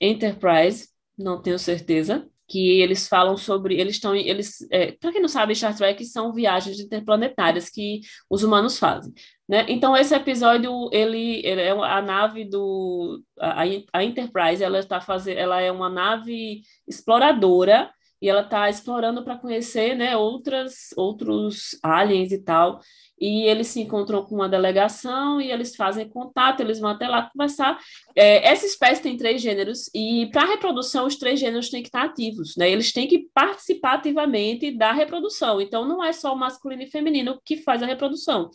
[0.00, 5.28] Enterprise, não tenho certeza, que eles falam sobre, eles estão, eles, é, para quem não
[5.28, 9.12] sabe, Star Trek são viagens interplanetárias que os humanos fazem,
[9.48, 9.64] né?
[9.68, 13.62] Então esse episódio, ele, ele é a nave do, a,
[13.92, 17.90] a Enterprise, ela está fazendo, ela é uma nave exploradora
[18.22, 22.80] e ela está explorando para conhecer, né, outras, outros aliens e tal.
[23.22, 27.30] E eles se encontram com uma delegação e eles fazem contato, eles vão até lá
[27.30, 27.78] conversar.
[28.16, 31.88] É, essa espécie tem três gêneros e para a reprodução os três gêneros têm que
[31.88, 32.68] estar ativos, né?
[32.68, 35.60] Eles têm que participar ativamente da reprodução.
[35.60, 38.50] Então não é só o masculino e feminino que faz a reprodução.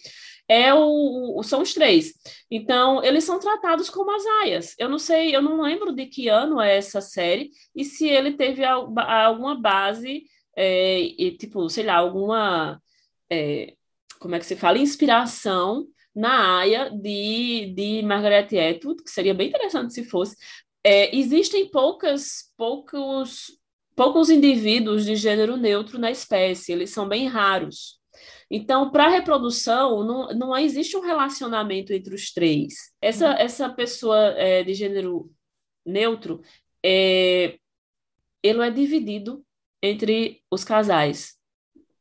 [0.49, 2.13] É o, o- são os três.
[2.49, 4.75] Então, eles são tratados como as aias.
[4.79, 8.33] Eu não sei, eu não lembro de que ano é essa série e se ele
[8.33, 10.23] teve alguma base,
[10.55, 12.81] é, e, tipo, sei lá, alguma,
[13.29, 13.73] é,
[14.19, 19.49] como é que se fala, inspiração na Aya de, de Margaret Atwood, que seria bem
[19.49, 20.35] interessante se fosse.
[20.83, 23.51] É, existem poucas, poucos,
[23.95, 27.99] poucos indivíduos de gênero neutro na espécie, eles são bem raros.
[28.49, 32.73] Então, para a reprodução, não, não existe um relacionamento entre os três.
[33.01, 35.29] Essa, essa pessoa é, de gênero
[35.85, 36.41] neutro,
[36.83, 37.59] é,
[38.41, 39.45] ele é dividido
[39.83, 41.36] entre os casais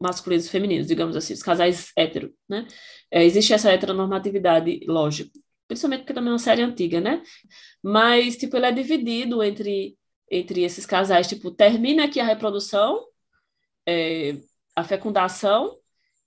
[0.00, 2.66] masculinos e femininos, digamos assim, os casais hétero, né?
[3.10, 5.30] É, existe essa heteronormatividade, lógico,
[5.68, 7.22] principalmente porque também é uma série antiga, né?
[7.82, 9.96] Mas, tipo, ele é dividido entre,
[10.30, 13.04] entre esses casais, tipo, termina aqui a reprodução,
[13.86, 14.36] é,
[14.74, 15.78] a fecundação,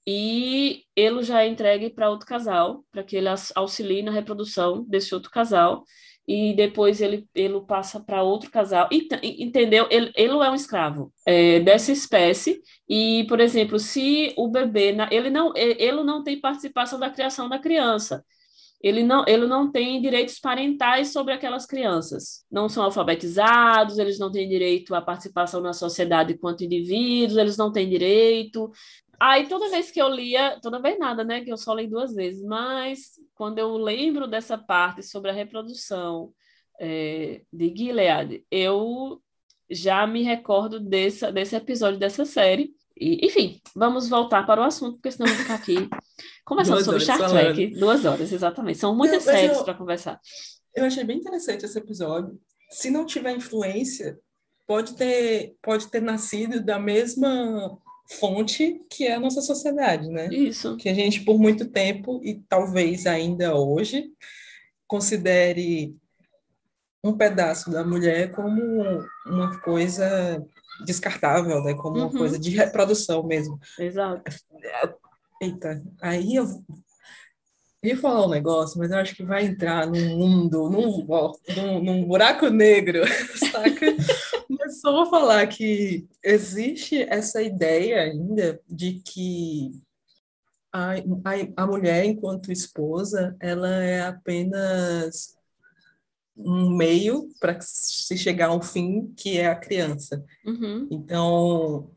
[0.07, 5.13] e ele já é entregue para outro casal, para que ele auxilie na reprodução desse
[5.13, 5.83] outro casal,
[6.29, 8.87] e depois ele, ele passa para outro casal.
[8.91, 9.07] E,
[9.43, 9.87] entendeu?
[9.89, 15.31] Ele, ele é um escravo é, dessa espécie, e, por exemplo, se o bebê, ele
[15.31, 18.23] não, ele não tem participação da criação da criança,
[18.79, 22.45] ele não, ele não tem direitos parentais sobre aquelas crianças.
[22.49, 27.71] Não são alfabetizados, eles não têm direito à participação na sociedade enquanto indivíduos, eles não
[27.71, 28.71] têm direito.
[29.19, 31.43] Aí toda vez que eu lia, toda vez nada, né?
[31.43, 36.33] Que eu só li duas vezes, mas quando eu lembro dessa parte sobre a reprodução
[36.79, 39.21] é, de Gilead, eu
[39.69, 42.73] já me recordo desse, desse episódio dessa série.
[42.97, 45.89] E, enfim, vamos voltar para o assunto, porque senão eu vou ficar aqui
[46.45, 47.67] conversando sobre Star Trek.
[47.77, 48.79] Duas horas, exatamente.
[48.79, 50.19] São muitas não, séries para conversar.
[50.73, 52.39] Eu achei bem interessante esse episódio.
[52.69, 54.19] Se não tiver influência,
[54.65, 57.77] pode ter, pode ter nascido da mesma
[58.09, 60.27] fonte que é a nossa sociedade, né?
[60.27, 60.75] Isso.
[60.77, 64.11] Que a gente, por muito tempo, e talvez ainda hoje,
[64.87, 65.95] considere
[67.03, 68.61] um pedaço da mulher como
[69.25, 70.43] uma coisa
[70.85, 71.73] descartável, né?
[71.75, 72.17] Como uma uhum.
[72.17, 73.59] coisa de reprodução mesmo.
[73.77, 74.23] Exato.
[75.41, 76.45] Eita, aí eu
[77.81, 81.07] ia falar um negócio, mas eu acho que vai entrar num mundo, num,
[81.55, 83.01] num, num buraco negro,
[83.37, 83.95] saca?
[84.79, 89.71] Só vou falar que existe essa ideia ainda de que
[90.71, 95.35] a, a, a mulher, enquanto esposa, ela é apenas
[96.35, 100.23] um meio para se chegar ao fim, que é a criança.
[100.45, 100.87] Uhum.
[100.89, 101.91] Então,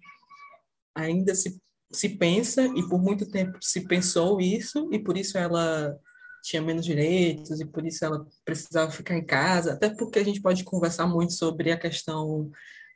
[0.95, 5.97] ainda se, se pensa, e por muito tempo se pensou isso, e por isso ela
[6.43, 10.43] tinha menos direitos, e por isso ela precisava ficar em casa, até porque a gente
[10.43, 12.51] pode conversar muito sobre a questão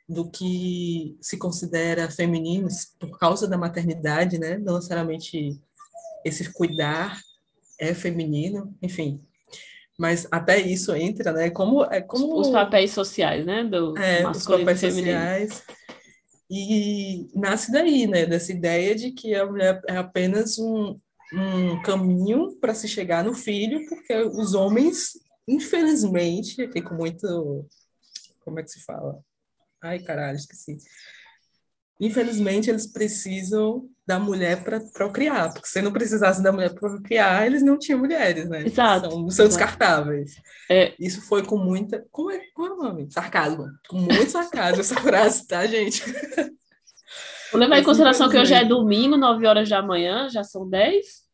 [0.07, 2.67] do que se considera feminino
[2.99, 4.57] por causa da maternidade, né?
[4.57, 5.59] Não necessariamente
[6.25, 7.19] esse cuidar
[7.79, 9.21] é feminino, enfim,
[9.97, 11.49] mas até isso entra, né?
[11.49, 13.63] Como é como os papéis sociais, né?
[13.63, 15.63] Do é, os papéis sociais
[16.49, 18.25] e nasce daí, né?
[18.25, 20.99] Dessa ideia de que a mulher é apenas um,
[21.33, 25.13] um caminho para se chegar no filho, porque os homens,
[25.47, 27.67] infelizmente, aqui com muito
[28.47, 29.19] como é que se fala?
[29.83, 30.77] Ai, caralho, esqueci.
[31.99, 37.45] Infelizmente, eles precisam da mulher para procriar, porque se não precisasse da mulher para procriar,
[37.45, 38.65] eles não tinham mulheres, né?
[38.65, 39.09] Exato.
[39.09, 40.35] São, são descartáveis.
[40.69, 40.95] É.
[40.97, 42.05] Isso foi com muita.
[42.09, 43.11] Como é, qual é o nome?
[43.11, 43.65] Sarcasmo.
[43.89, 46.03] Com muito sarcasmo essa frase, tá, gente?
[47.51, 51.27] Vou levar em consideração que hoje é domingo, 9 horas da manhã, já são 10?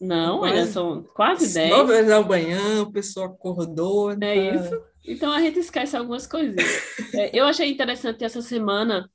[0.00, 1.70] Não, quase, ainda são quase 10.
[1.70, 4.12] 9 horas da manhã, o pessoal acordou.
[4.12, 4.34] É tá...
[4.34, 4.82] isso.
[5.06, 6.82] Então a gente esquece algumas coisinhas.
[7.14, 9.08] é, eu achei interessante essa semana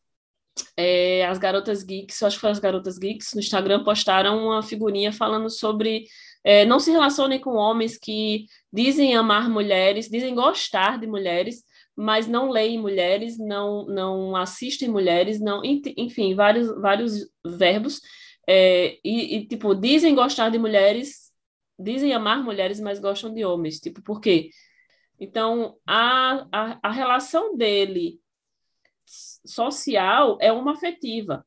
[0.78, 4.62] é, as garotas geeks, eu acho que foi as garotas geeks, no Instagram postaram uma
[4.62, 6.06] figurinha falando sobre
[6.44, 11.64] é, não se relacionem com homens que dizem amar mulheres, dizem gostar de mulheres,
[11.96, 18.02] mas não leem mulheres, não, não assistem mulheres, não, enfim, vários, vários verbos,
[18.48, 21.32] é, e, e, tipo, dizem gostar de mulheres,
[21.80, 24.50] dizem amar mulheres, mas gostam de homens, tipo, por quê?
[25.20, 28.20] Então, a, a, a relação dele
[29.06, 31.46] social é uma afetiva.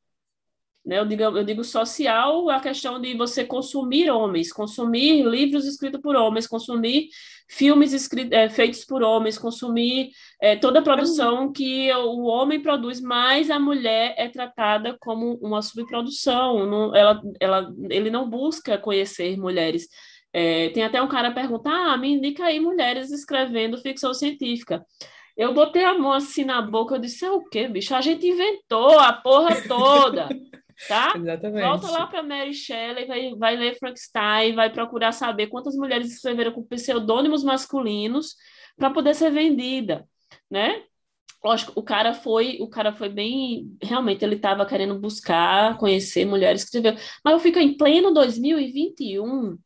[0.84, 0.98] Né?
[1.00, 6.14] Eu, digo, eu digo social a questão de você consumir homens, consumir livros escritos por
[6.14, 7.08] homens, consumir
[7.48, 13.50] filmes é, feitos por homens, consumir é, toda a produção que o homem produz, mas
[13.50, 16.66] a mulher é tratada como uma subprodução.
[16.66, 19.88] Não, ela, ela, ele não busca conhecer mulheres.
[20.32, 24.84] É, tem até um cara perguntar: ah, me indica aí mulheres escrevendo ficção científica.
[25.36, 27.94] Eu botei a mão assim na boca, eu disse, é o quê, bicho?
[27.94, 30.28] A gente inventou a porra toda,
[30.88, 31.14] tá?
[31.16, 31.64] Exatamente.
[31.64, 36.52] Volta lá para Mary Shelley, vai, vai ler Frankenstein, vai procurar saber quantas mulheres escreveram
[36.52, 38.34] com pseudônimos masculinos
[38.76, 40.06] para poder ser vendida,
[40.50, 40.82] né?
[41.42, 46.62] Lógico, o cara foi, o cara foi bem, realmente ele estava querendo buscar, conhecer mulheres
[46.62, 49.56] que escreveram, mas eu fico em pleno 2021,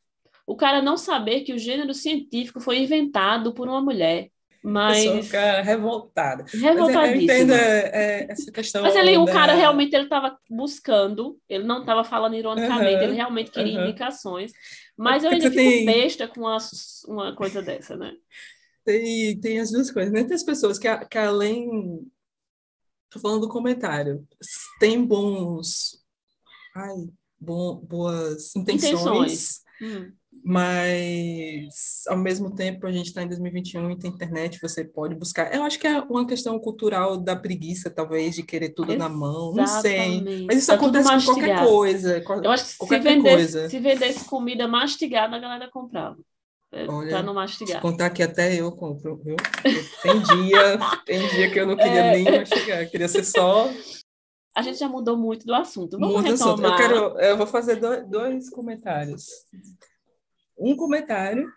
[0.47, 4.29] o cara não saber que o gênero científico foi inventado por uma mulher.
[4.63, 5.07] Mas.
[5.07, 6.45] A fica revoltada.
[6.53, 7.01] Revoltadíssima.
[7.01, 8.83] Mas eu entendo é, essa questão.
[8.83, 9.21] Mas ele, da...
[9.21, 13.79] o cara realmente ele estava buscando, ele não estava falando ironicamente, uhum, ele realmente queria
[13.79, 13.85] uhum.
[13.87, 14.53] indicações.
[14.97, 15.87] Mas eu ainda fico tem...
[15.87, 16.59] besta com uma,
[17.07, 18.13] uma coisa dessa, né?
[18.85, 20.25] Tem, tem as duas coisas, né?
[20.25, 22.07] Tem as pessoas que, que além.
[23.07, 24.27] Estou falando do comentário.
[24.79, 26.01] Tem bons.
[26.77, 26.95] Ai,
[27.39, 28.93] bom, boas intenções.
[28.93, 29.61] intenções.
[29.83, 35.15] Hum mas ao mesmo tempo a gente está em 2021 e tem internet, você pode
[35.15, 35.55] buscar.
[35.55, 39.13] Eu acho que é uma questão cultural da preguiça, talvez, de querer tudo Exatamente.
[39.13, 40.47] na mão, não sei.
[40.47, 42.25] Mas isso tá acontece com qualquer coisa.
[42.43, 43.69] Eu acho que se vendesse, coisa.
[43.69, 46.19] se vendesse comida mastigada, a galera comprava.
[46.73, 47.83] É, Olha, pra não mastigar.
[47.83, 49.35] contar que até eu compro, viu?
[50.03, 52.13] Tem dia, tem dia que eu não queria é...
[52.13, 53.69] nem mastigar, queria ser só
[54.55, 55.99] a gente já mudou muito do assunto.
[55.99, 56.73] Vamos Muda retomar.
[56.73, 59.25] Eu, quero, eu vou fazer dois, dois comentários.
[60.61, 61.51] Um comentário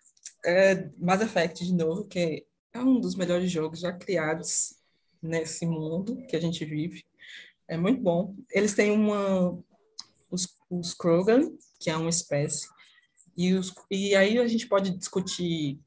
[0.45, 4.75] é Mass Effect, de novo, que é um dos melhores jogos já criados
[5.21, 7.05] nesse mundo que a gente vive.
[7.67, 8.35] É muito bom.
[8.51, 9.61] Eles têm uma...
[10.31, 12.67] Os, os Krogan, que é uma espécie,
[13.35, 15.79] e, os, e aí a gente pode discutir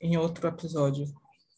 [0.00, 1.06] em outro episódio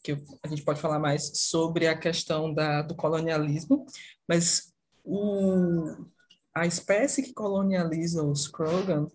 [0.03, 3.85] que a gente pode falar mais sobre a questão da, do colonialismo,
[4.27, 4.73] mas
[5.05, 5.97] o,
[6.55, 9.11] a espécie que colonializa os Krogan,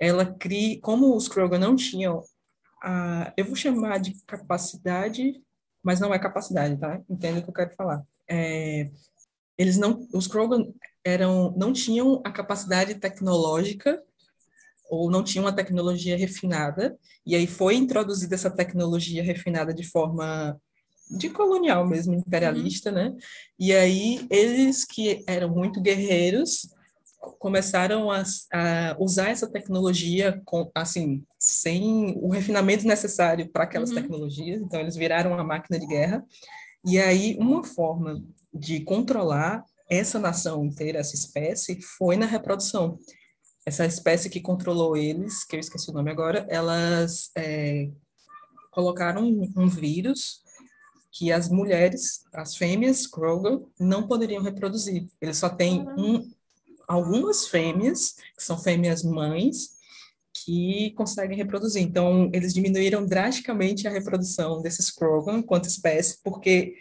[0.00, 2.22] ela cria, como os Krogan não tinham
[2.82, 5.34] a, eu vou chamar de capacidade,
[5.82, 7.00] mas não é capacidade, tá?
[7.08, 8.02] Entendo o que eu quero falar.
[8.28, 8.90] É,
[9.56, 10.66] eles não, os Krogan
[11.04, 14.02] eram, não tinham a capacidade tecnológica
[14.88, 20.58] ou não tinham uma tecnologia refinada, e aí foi introduzida essa tecnologia refinada de forma
[21.10, 22.94] de colonial mesmo, imperialista, uhum.
[22.94, 23.16] né?
[23.58, 26.68] E aí eles que eram muito guerreiros
[27.18, 33.96] começaram a, a usar essa tecnologia com, assim, sem o refinamento necessário para aquelas uhum.
[33.96, 36.24] tecnologias, então eles viraram uma máquina de guerra.
[36.84, 38.22] E aí uma forma
[38.54, 42.98] de controlar essa nação inteira, essa espécie, foi na reprodução.
[43.66, 47.90] Essa espécie que controlou eles, que eu esqueci o nome agora, elas é,
[48.70, 50.42] colocaram um, um vírus
[51.10, 55.06] que as mulheres, as fêmeas Kroger, não poderiam reproduzir.
[55.20, 56.30] Eles só têm um,
[56.88, 59.76] algumas fêmeas, que são fêmeas mães,
[60.32, 61.82] que conseguem reproduzir.
[61.82, 66.76] Então, eles diminuíram drasticamente a reprodução desses Kroger enquanto espécie, porque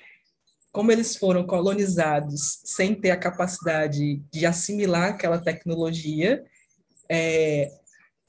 [0.71, 6.43] como eles foram colonizados sem ter a capacidade de assimilar aquela tecnologia,
[7.09, 7.71] é,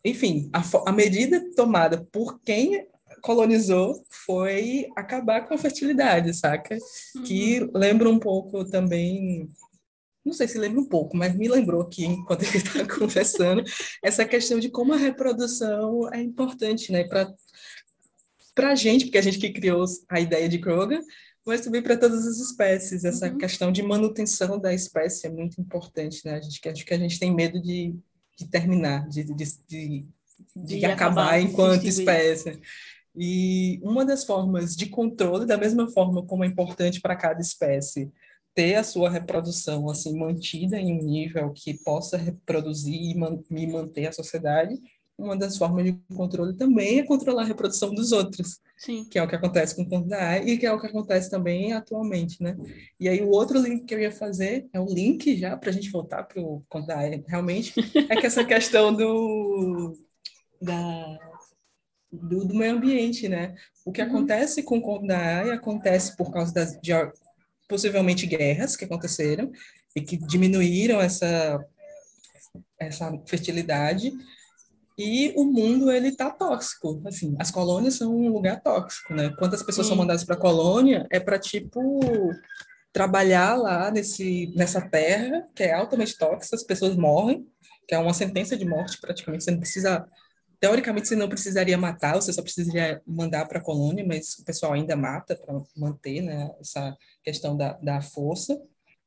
[0.05, 2.87] enfim, a, a medida tomada por quem
[3.21, 6.77] colonizou foi acabar com a fertilidade, saca?
[7.17, 7.23] Uhum.
[7.25, 9.49] Que lembra um pouco também,
[10.25, 13.63] não sei se lembra um pouco, mas me lembrou aqui, enquanto ele estava conversando,
[14.03, 17.05] essa questão de como a reprodução é importante, né?
[18.55, 21.01] Para a gente, porque a gente que criou a ideia de Kroger,
[21.47, 23.05] mas também para todas as espécies.
[23.05, 23.39] Essa uhum.
[23.39, 26.35] questão de manutenção da espécie é muito importante, né?
[26.35, 27.95] A gente, acho que a gente tem medo de,
[28.37, 30.07] de terminar, de, de, de, de,
[30.55, 32.61] de acabar, acabar enquanto espécie.
[33.17, 38.13] E uma das formas de controle, da mesma forma como é importante para cada espécie
[38.59, 43.67] ter a sua reprodução assim mantida em um nível que possa reproduzir e, man e
[43.69, 44.75] manter a sociedade,
[45.17, 49.05] uma das formas de controle também é controlar a reprodução dos outros, Sim.
[49.05, 51.73] que é o que acontece com o Condá e que é o que acontece também
[51.73, 52.57] atualmente, né?
[52.99, 55.73] E aí o outro link que eu ia fazer é o link já para a
[55.73, 56.97] gente voltar para o Condá
[57.29, 57.75] realmente
[58.11, 59.97] é que essa questão do
[60.61, 61.17] da
[62.11, 63.55] do, do meio ambiente, né?
[63.87, 64.09] O que uhum.
[64.09, 66.93] acontece com o Condai acontece por causa das, de
[67.69, 69.53] possivelmente guerras que aconteceram
[69.95, 71.65] e que diminuíram essa
[72.81, 74.13] essa fertilidade
[74.97, 79.33] e o mundo ele tá tóxico, assim, as colônias são um lugar tóxico, né?
[79.39, 79.91] Quantas pessoas Sim.
[79.91, 82.01] são mandadas para a colônia é para tipo
[82.93, 87.47] trabalhar lá nesse nessa terra que é altamente tóxica, as pessoas morrem,
[87.87, 90.05] que é uma sentença de morte praticamente, você não precisa
[90.61, 94.73] Teoricamente, você não precisaria matar, você só precisaria mandar para a colônia, mas o pessoal
[94.73, 98.61] ainda mata para manter né, essa questão da, da força.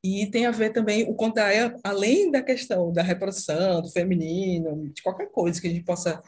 [0.04, 5.02] E tem a ver também, o Contaia, além da questão da reprodução, do feminino, de
[5.02, 6.22] qualquer coisa que a gente possa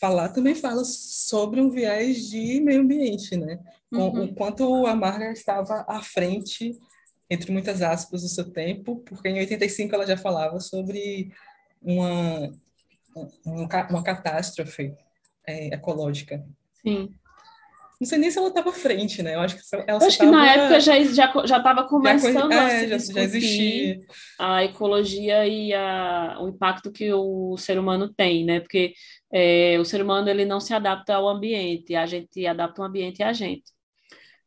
[0.00, 3.58] falar, também fala sobre um viés de meio ambiente, né?
[3.90, 4.24] Com, uhum.
[4.24, 6.78] O quanto a Margaret estava à frente,
[7.28, 11.32] entre muitas aspas, do seu tempo, porque em 85 ela já falava sobre
[11.82, 12.50] uma
[13.44, 14.94] uma catástrofe
[15.46, 16.44] é, ecológica.
[16.74, 17.14] Sim.
[18.00, 19.34] Não sei nem se ela estava à frente, né?
[19.34, 22.84] Eu acho que ela acho que na época já já já estava começando já, é,
[22.84, 23.98] a já, já existia
[24.38, 28.60] a ecologia e a, o impacto que o ser humano tem, né?
[28.60, 28.94] Porque
[29.32, 33.20] é, o ser humano ele não se adapta ao ambiente, a gente adapta o ambiente
[33.20, 33.64] a gente.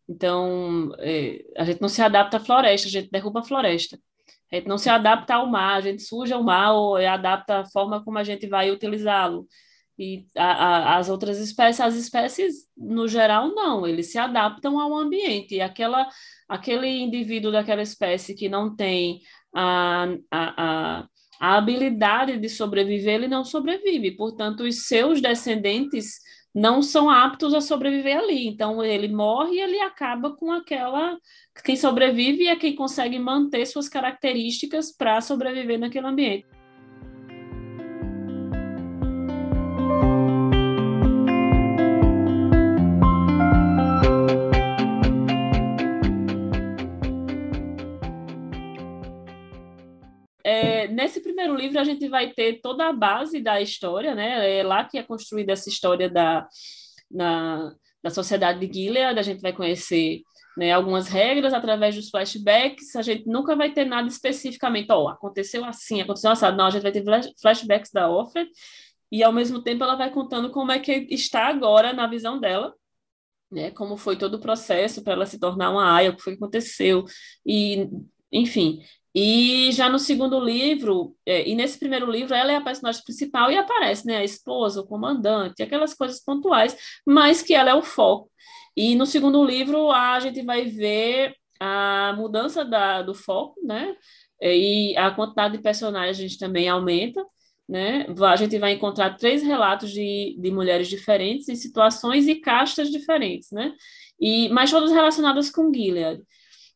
[0.07, 3.99] Então, é, a gente não se adapta à floresta, a gente derruba a floresta.
[4.51, 7.65] A gente não se adapta ao mar, a gente suja o mar ou adapta a
[7.65, 9.47] forma como a gente vai utilizá-lo.
[10.01, 14.95] E a, a, as outras espécies, as espécies, no geral, não, eles se adaptam ao
[14.95, 15.55] ambiente.
[15.55, 16.09] E aquela,
[16.49, 19.21] aquele indivíduo daquela espécie que não tem
[19.53, 21.07] a, a,
[21.39, 24.11] a, habilidade de sobreviver, ele não sobrevive.
[24.17, 26.19] Portanto, os seus descendentes
[26.53, 28.47] não são aptos a sobreviver ali.
[28.47, 31.15] Então, ele morre e ele acaba com aquela.
[31.63, 36.47] Quem sobrevive é quem consegue manter suas características para sobreviver naquele ambiente.
[50.91, 54.59] nesse primeiro livro a gente vai ter toda a base da história, né?
[54.59, 56.47] É lá que é construída essa história da,
[57.09, 60.21] na, da sociedade de Gilead, a gente vai conhecer
[60.57, 65.09] né, algumas regras através dos flashbacks, a gente nunca vai ter nada especificamente, ó, oh,
[65.09, 67.03] aconteceu assim, aconteceu assim, não, a gente vai ter
[67.41, 68.49] flashbacks da Offred,
[69.11, 72.73] e ao mesmo tempo ela vai contando como é que está agora na visão dela,
[73.51, 76.33] né, como foi todo o processo para ela se tornar uma aia, o que foi
[76.33, 77.05] que aconteceu,
[77.45, 77.89] e
[78.31, 78.81] enfim,
[79.13, 83.51] e já no segundo livro, é, e nesse primeiro livro, ela é a personagem principal
[83.51, 87.83] e aparece, né, a esposa, o comandante, aquelas coisas pontuais, mas que ela é o
[87.83, 88.31] foco.
[88.75, 93.95] E no segundo livro, a gente vai ver a mudança da, do foco, né,
[94.41, 97.23] e a quantidade de personagens também aumenta,
[97.69, 102.89] né, a gente vai encontrar três relatos de, de mulheres diferentes em situações e castas
[102.89, 103.73] diferentes, né,
[104.19, 106.21] e, mas todas relacionadas com Gilead.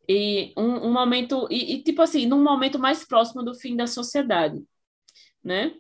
[0.08, 3.88] E um, um momento e, e, tipo assim num momento mais próximo do fim da
[3.88, 4.64] sociedade
[5.46, 5.74] né?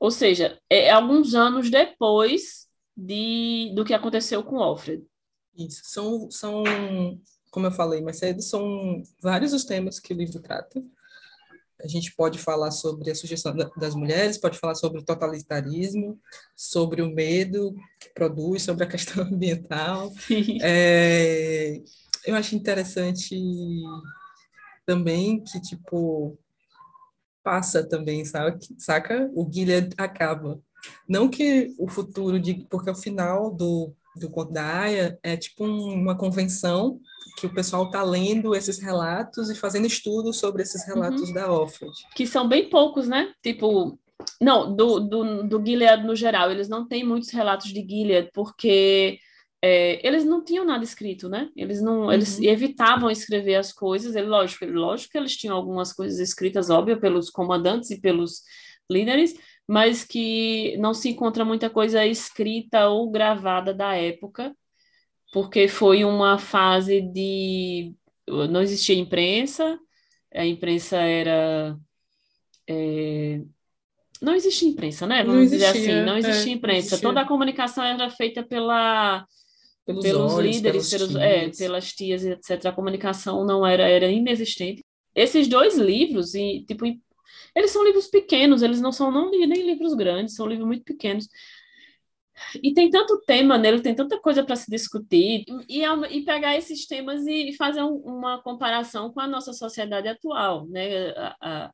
[0.00, 5.04] Ou seja é alguns anos depois de do que aconteceu com Alfred
[5.58, 6.64] isso são são
[7.50, 10.82] como eu falei mais cedo são vários os temas que o livro trata
[11.82, 16.18] a gente pode falar sobre a sugestão das mulheres, pode falar sobre o totalitarismo,
[16.54, 20.10] sobre o medo que produz, sobre a questão ambiental.
[20.62, 21.80] É,
[22.24, 23.38] eu acho interessante
[24.86, 26.38] também que, tipo,
[27.42, 28.58] passa também, sabe?
[28.78, 29.30] Saca?
[29.34, 30.58] O Gilead acaba.
[31.06, 35.64] Não que o futuro, de, porque o final do, do Conto da Aya é tipo
[35.64, 37.00] um, uma convenção
[37.38, 41.34] que o pessoal tá lendo esses relatos e fazendo estudos sobre esses relatos uhum.
[41.34, 41.92] da Offred.
[42.14, 43.32] Que são bem poucos, né?
[43.42, 43.98] Tipo,
[44.40, 49.18] não, do, do, do Gilead no geral, eles não têm muitos relatos de Gilead, porque
[49.62, 51.50] é, eles não tinham nada escrito, né?
[51.54, 52.12] Eles não, uhum.
[52.12, 54.14] eles evitavam escrever as coisas.
[54.14, 58.42] Ele, lógico, lógico que eles tinham algumas coisas escritas, óbvio, pelos comandantes e pelos
[58.90, 59.34] líderes,
[59.66, 64.54] mas que não se encontra muita coisa escrita ou gravada da época,
[65.32, 67.94] porque foi uma fase de
[68.26, 69.78] não existia imprensa,
[70.34, 71.76] a imprensa era
[72.68, 73.40] é,
[74.20, 75.22] não existia imprensa, né?
[75.22, 76.78] Vamos existia, dizer assim, não existia é, imprensa.
[76.78, 77.08] Existia.
[77.08, 79.26] Toda a comunicação era feita pela
[79.84, 82.66] pelos, pelos olhos, líderes, pelos, é, pelas tias, etc.
[82.66, 84.84] A comunicação não era, era inexistente.
[85.14, 86.84] Esses dois livros, e, tipo,
[87.54, 91.28] eles são livros pequenos, eles não são não, nem livros grandes, são livros muito pequenos.
[92.62, 96.86] E tem tanto tema nele, tem tanta coisa para se discutir, e, e pegar esses
[96.86, 101.08] temas e fazer um, uma comparação com a nossa sociedade atual, né?
[101.10, 101.70] A, a...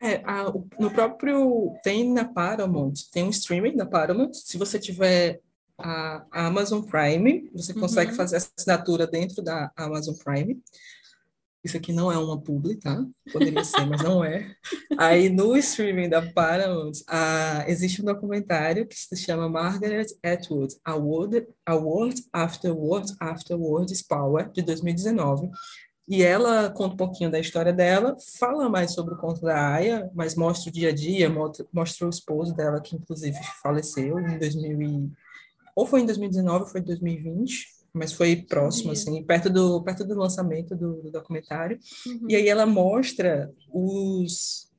[0.00, 0.44] É, a,
[0.78, 1.72] no próprio.
[1.82, 4.32] Tem na Paramount, tem um streaming da Paramount.
[4.34, 5.40] Se você tiver
[5.78, 8.16] a Amazon Prime, você consegue uhum.
[8.16, 10.58] fazer assinatura dentro da Amazon Prime.
[11.66, 13.04] Isso aqui não é uma publi, tá?
[13.32, 14.54] Poderia ser, mas não é.
[14.96, 20.94] Aí no streaming da Paramount, uh, existe um documentário que se chama Margaret Atwood, A
[20.94, 21.44] World,
[22.32, 25.50] After World After World's Power, de 2019.
[26.08, 30.08] E ela conta um pouquinho da história dela, fala mais sobre o conto da Aya,
[30.14, 35.10] mas mostra o dia a dia, mostra, o esposo dela, que inclusive faleceu em 2000
[35.74, 40.04] ou foi em 2019 ou foi em 2020, mas foi próximo, assim, perto do, perto
[40.04, 41.78] do lançamento do, do documentário.
[42.06, 42.26] Uhum.
[42.28, 44.70] E aí ela mostra os,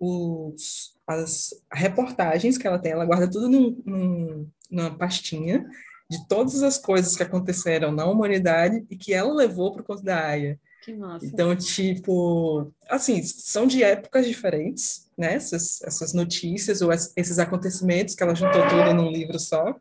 [0.00, 5.66] os, as reportagens que ela tem, ela guarda tudo num, num, numa pastinha
[6.10, 10.02] de todas as coisas que aconteceram na humanidade e que ela levou para o conto
[10.02, 10.58] da Aya.
[10.82, 11.24] Que massa.
[11.24, 15.34] Então, tipo, assim, são de épocas diferentes, né?
[15.34, 19.76] Essas, essas notícias ou esses acontecimentos que ela juntou tudo num livro só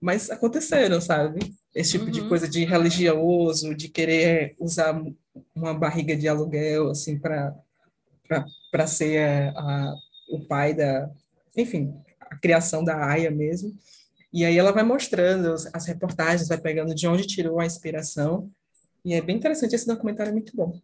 [0.00, 1.54] mas aconteceram, sabe?
[1.74, 2.10] Esse tipo uhum.
[2.10, 5.00] de coisa de religioso, de querer usar
[5.54, 7.54] uma barriga de aluguel, assim, para
[8.70, 9.94] para ser a, a,
[10.28, 11.10] o pai da,
[11.56, 13.76] enfim, a criação da Aya mesmo.
[14.32, 18.48] E aí ela vai mostrando as reportagens, vai pegando de onde tirou a inspiração.
[19.04, 20.78] E é bem interessante, esse documentário é muito bom.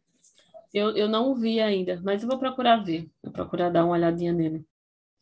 [0.75, 4.33] Eu, eu não vi ainda, mas eu vou procurar ver, vou procurar dar uma olhadinha
[4.33, 4.65] nele.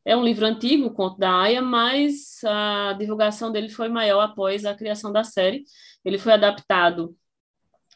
[0.04, 4.64] É um livro antigo, o Conto da Aya, mas a divulgação dele foi maior após
[4.64, 5.64] a criação da série.
[6.04, 7.16] Ele foi adaptado,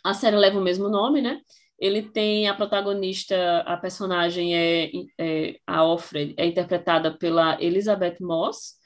[0.02, 1.40] a série leva o mesmo nome, né?
[1.78, 8.78] Ele tem a protagonista, a personagem é, é a Offred, é interpretada pela Elizabeth Moss.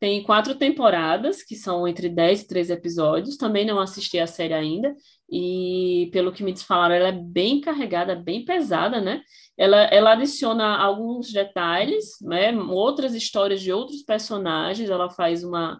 [0.00, 3.36] Tem quatro temporadas, que são entre 10 e 13 episódios.
[3.36, 4.96] Também não assisti a série ainda.
[5.30, 9.22] E, pelo que me falaram, ela é bem carregada, bem pesada, né?
[9.60, 12.50] Ela, ela adiciona alguns detalhes, né?
[12.56, 14.88] Outras histórias de outros personagens.
[14.88, 15.78] Ela faz uma...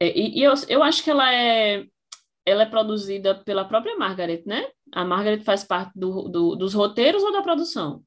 [0.00, 1.84] É, e, e eu, eu acho que ela é
[2.46, 4.66] ela é produzida pela própria Margaret, né?
[4.92, 8.02] A Margaret faz parte do, do, dos roteiros ou da produção?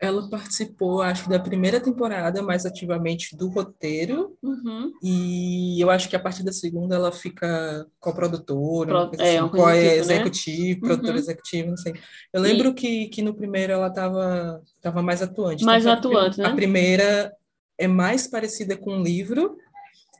[0.00, 4.34] Ela participou, acho, da primeira temporada mais ativamente do roteiro.
[4.42, 4.92] Uhum.
[5.02, 10.74] E eu acho que a partir da segunda ela fica co-produtora, Pro, é, assim, co-executivo,
[10.74, 10.88] tipo, né?
[10.88, 11.22] produtora uhum.
[11.22, 11.94] executiva, não sei.
[12.32, 12.74] Eu lembro e...
[12.74, 15.64] que, que no primeiro ela estava tava mais atuante.
[15.64, 16.50] Mais atuante, a, né?
[16.50, 17.32] A primeira
[17.76, 19.58] é mais parecida com um livro,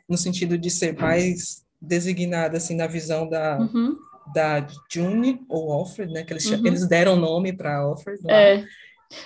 [0.06, 3.96] no sentido de ser mais designada assim na visão da uhum.
[4.34, 6.22] da June ou Alfred, né?
[6.22, 6.66] Que eles, uhum.
[6.66, 8.20] eles deram nome para Alfred.
[8.22, 8.32] Lá.
[8.34, 8.64] É.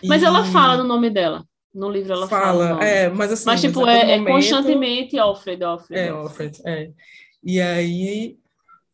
[0.05, 0.25] Mas e...
[0.25, 1.45] ela fala no nome dela.
[1.75, 2.69] No livro ela fala.
[2.69, 3.47] fala é, mas assim.
[3.47, 4.35] Mas tipo, é, é, momento...
[4.35, 6.01] constantemente Alfred, Alfred.
[6.01, 6.91] É, Alfred, é.
[7.43, 8.39] E aí,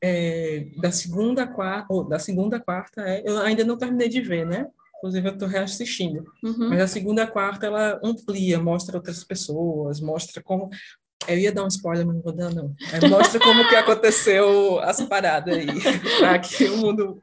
[0.03, 4.47] é, da segunda quarta, ou da segunda quarta, é, eu ainda não terminei de ver,
[4.47, 4.67] né?
[4.97, 6.25] Inclusive, eu estou reassistindo.
[6.43, 6.71] Uhum.
[6.71, 10.71] Mas a segunda quarta, ela amplia, mostra outras pessoas, mostra como
[11.29, 12.75] eu ia dar um spoiler, mas não vou dar, não.
[12.93, 15.67] É, mostra como que aconteceu as paradas aí,
[16.19, 17.21] para que o mundo,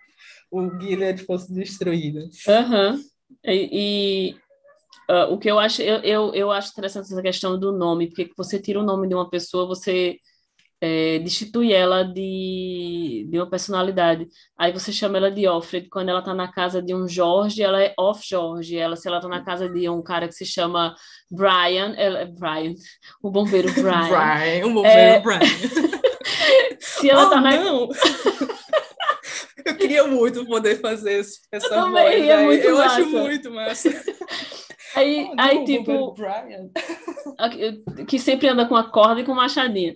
[0.52, 2.20] o Gilead fosse destruído.
[2.20, 3.02] Uhum.
[3.48, 7.72] E, e uh, o que eu acho, eu, eu, eu acho interessante essa questão do
[7.72, 10.18] nome, porque você tira o nome de uma pessoa, você
[10.80, 14.28] é, destitui ela de, de uma personalidade.
[14.58, 15.90] Aí você chama ela de Alfred.
[15.90, 18.78] Quando ela tá na casa de um Jorge, ela é off Jorge.
[18.78, 20.96] Ela, se ela tá na casa de um cara que se chama
[21.32, 22.74] Brian, ela é Brian,
[23.22, 24.08] o bombeiro Brian.
[24.08, 25.20] Brian, o bombeiro é...
[25.20, 25.40] Brian.
[26.80, 27.52] se ela oh, tá na.
[29.88, 31.94] Queria muito poder fazer essa eu voz.
[31.94, 32.96] Também, é muito eu massa.
[32.96, 33.90] acho muito massa.
[34.96, 36.70] Aí, Oh, aí tipo, Brian.
[38.08, 39.96] que sempre anda com a corda e com machadinha.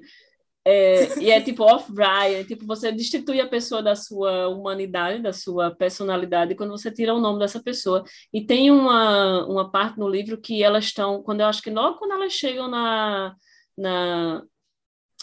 [0.63, 5.71] É, e é tipo off-Brian, tipo, você destitui a pessoa da sua humanidade, da sua
[5.71, 8.03] personalidade, quando você tira o nome dessa pessoa.
[8.31, 11.97] E tem uma, uma parte no livro que elas estão, quando eu acho que logo
[11.97, 13.33] quando elas chegam na,
[13.75, 14.43] na,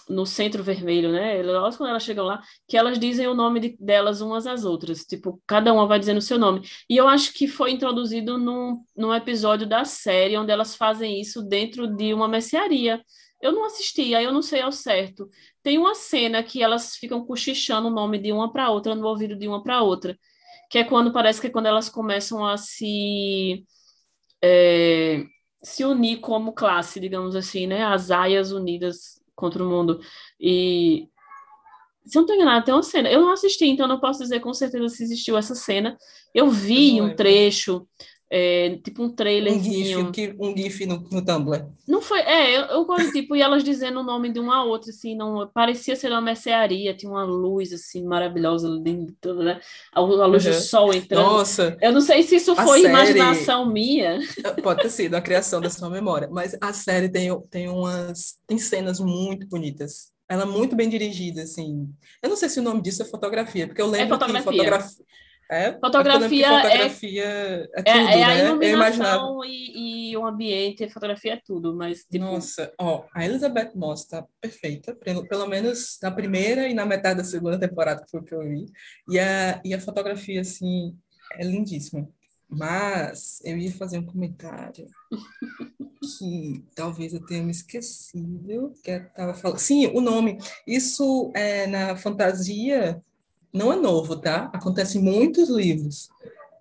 [0.09, 1.43] no centro vermelho, né?
[1.43, 5.05] Logo quando elas chegam lá, que elas dizem o nome de, delas umas às outras,
[5.05, 6.63] tipo, cada uma vai dizendo o seu nome.
[6.89, 11.43] E eu acho que foi introduzido num, num episódio da série onde elas fazem isso
[11.43, 13.03] dentro de uma mercearia.
[13.41, 15.29] Eu não assisti, aí eu não sei ao certo.
[15.63, 19.37] Tem uma cena que elas ficam cochichando o nome de uma para outra no ouvido
[19.37, 20.19] de uma para outra,
[20.71, 23.65] que é quando parece que é quando elas começam a se
[24.43, 25.25] é,
[25.63, 27.85] se unir como classe, digamos assim, né?
[27.85, 30.01] As aias unidas contra o mundo.
[30.41, 31.09] E
[32.05, 33.11] se eu não estou enganada, tem uma cena.
[33.11, 35.97] Eu não assisti, então não posso dizer com certeza se existiu essa cena.
[36.34, 37.86] Eu vi um trecho
[38.31, 40.09] é, tipo um trailerzinho.
[40.09, 41.66] Um GIF, um GIF no, no Tumblr.
[41.87, 44.91] Não foi, é, eu, eu tipo, e elas dizendo o nome de uma a outra,
[44.91, 49.61] assim, não, parecia ser uma mercearia, tinha uma luz, assim, maravilhosa, linda, né?
[49.93, 50.53] A, a luz uhum.
[50.53, 51.24] do sol entrando.
[51.24, 51.76] Nossa!
[51.81, 52.93] Eu não sei se isso foi série...
[52.93, 54.18] imaginação minha.
[54.62, 58.59] Pode ter sido a criação da sua memória, mas a série tem, tem umas, tem
[58.59, 60.12] cenas muito bonitas.
[60.29, 61.89] Ela é muito bem dirigida, assim.
[62.22, 64.39] Eu não sei se o nome disso é fotografia, porque eu lembro é fotografia.
[64.39, 65.05] que fotografia
[65.51, 68.25] é, fotografia, fotografia é, é, tudo, é, é né?
[68.25, 72.25] a iluminação e, e, o ambiente, fotografia é tudo, mas tipo...
[72.25, 77.19] Nossa, ó, a Elizabeth Moss tá perfeita, pelo, pelo menos na primeira e na metade
[77.19, 78.67] da segunda temporada que foi que eu vi,
[79.09, 80.95] e a, e a fotografia, assim,
[81.39, 82.07] é lindíssima.
[82.51, 84.87] Mas eu ia fazer um comentário
[86.19, 89.59] que talvez eu tenha me esquecido, que eu tava falando...
[89.59, 90.39] Sim, o nome.
[90.67, 93.03] Isso é na fantasia
[93.53, 94.51] não é novo, tá?
[94.53, 96.09] Acontece em muitos livros.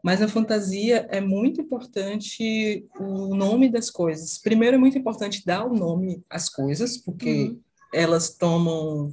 [0.04, 4.38] Mas na fantasia é muito importante o nome das coisas.
[4.38, 7.60] Primeiro é muito importante dar o nome às coisas, porque uhum.
[7.94, 9.12] elas tomam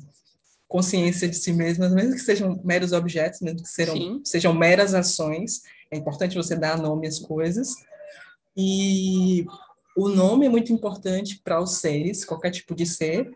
[0.69, 5.63] consciência de si mesmas, mesmo que sejam meros objetos, mesmo que sejam, sejam meras ações.
[5.91, 7.75] É importante você dar nome às coisas.
[8.57, 9.47] E
[9.97, 13.31] o nome é muito importante para os seres, qualquer tipo de ser.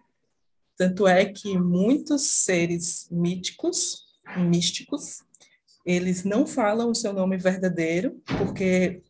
[0.76, 5.22] Tanto é que muitos seres míticos místicos,
[5.84, 9.02] eles não falam o seu nome verdadeiro, porque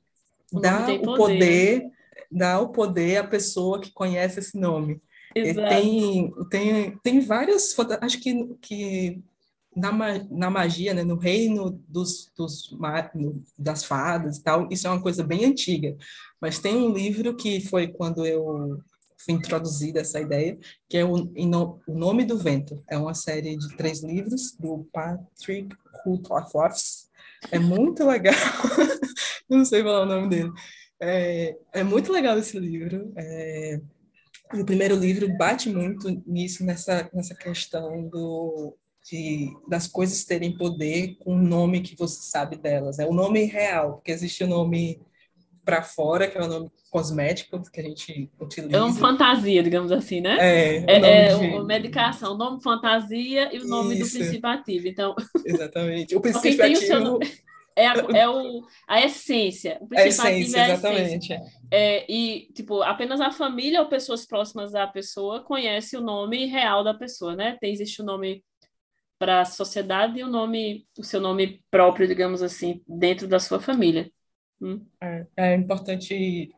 [0.53, 1.17] o dá o poder.
[1.17, 1.91] poder,
[2.31, 5.01] dá o poder à pessoa que conhece esse nome.
[5.69, 9.23] Tem, tem, tem várias, acho que, que
[9.75, 9.93] na,
[10.31, 12.77] na magia, né, no reino dos, dos,
[13.59, 15.97] das fadas e tal, isso é uma coisa bem antiga.
[16.41, 18.81] Mas tem um livro que foi quando eu
[19.29, 20.59] foi introduzida essa ideia,
[20.89, 21.31] que é o,
[21.87, 22.83] o Nome do Vento.
[22.89, 25.69] É uma série de três livros do Patrick
[26.05, 27.11] Rothfuss,
[27.53, 28.35] É muito legal.
[29.49, 30.51] não sei falar o nome dele.
[31.01, 33.13] É, é muito legal esse livro.
[33.17, 33.81] É,
[34.55, 38.75] o primeiro livro bate muito nisso, nessa, nessa questão do,
[39.05, 42.99] de, das coisas terem poder com o nome que você sabe delas.
[42.99, 44.99] É o nome real, porque existe o nome
[45.69, 48.75] para fora, que é o nome cosmético que a gente utiliza.
[48.75, 50.39] É uma fantasia, digamos assim, né?
[50.41, 51.63] É, é, é de...
[51.63, 54.15] medicação, o nome fantasia e o nome Isso.
[54.15, 54.89] do princípio ativo.
[54.89, 55.15] Então,
[55.45, 56.17] exatamente.
[56.17, 57.19] O princípio ativo seu...
[57.77, 59.77] é, a, é o, a essência.
[59.83, 61.33] O princípio a essência, ativo é a exatamente.
[61.33, 61.43] Essência.
[61.71, 66.83] É, e, tipo, apenas a família ou pessoas próximas da pessoa conhece o nome real
[66.83, 67.59] da pessoa, né?
[67.61, 68.43] Tem, existe o nome
[69.19, 73.61] para a sociedade e o nome, o seu nome próprio, digamos assim, dentro da sua
[73.61, 74.11] família.
[74.61, 74.85] Hum.
[75.01, 76.51] É, é, importante.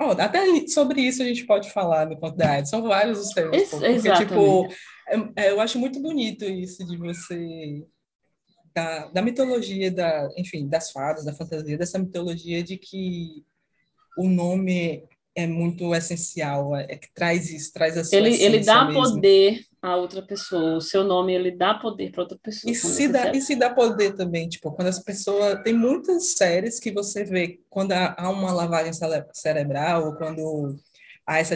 [0.00, 3.62] Oh, até sobre isso a gente pode falar no da São vários os temas.
[3.62, 4.28] Isso, porque, exatamente.
[4.28, 4.68] tipo,
[5.08, 7.84] é, é, eu acho muito bonito isso de você.
[8.74, 13.44] Da, da mitologia, da, enfim, das fadas, da fantasia, dessa mitologia de que
[14.18, 15.04] o nome
[15.36, 19.00] é muito essencial, é, é que traz isso, traz a sua ele, ele dá mesmo.
[19.00, 20.78] poder a outra pessoa.
[20.78, 22.72] O seu nome ele dá poder para outra pessoa.
[22.72, 25.62] E se, dá, e se dá poder também, tipo, quando as pessoas.
[25.62, 28.92] Tem muitas séries que você vê quando há uma lavagem
[29.34, 30.74] cerebral, ou quando
[31.26, 31.54] há essa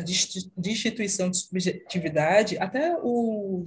[0.54, 3.66] destituição de subjetividade, até o,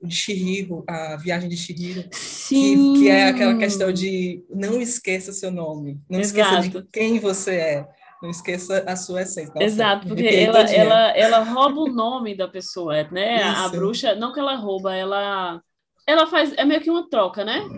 [0.00, 2.08] o de Shihiro, a viagem de Shihiro,
[2.48, 6.60] que, que, é aquela questão de não esqueça seu nome, não Exato.
[6.60, 7.88] esqueça de quem você é.
[8.22, 9.52] Não esqueça a sua essência.
[9.52, 13.36] Nossa, Exato, porque ela, ela, ela rouba o nome da pessoa, né?
[13.36, 13.60] Isso.
[13.60, 15.60] A bruxa, não que ela rouba, ela,
[16.06, 17.68] ela faz, é meio que uma troca, né?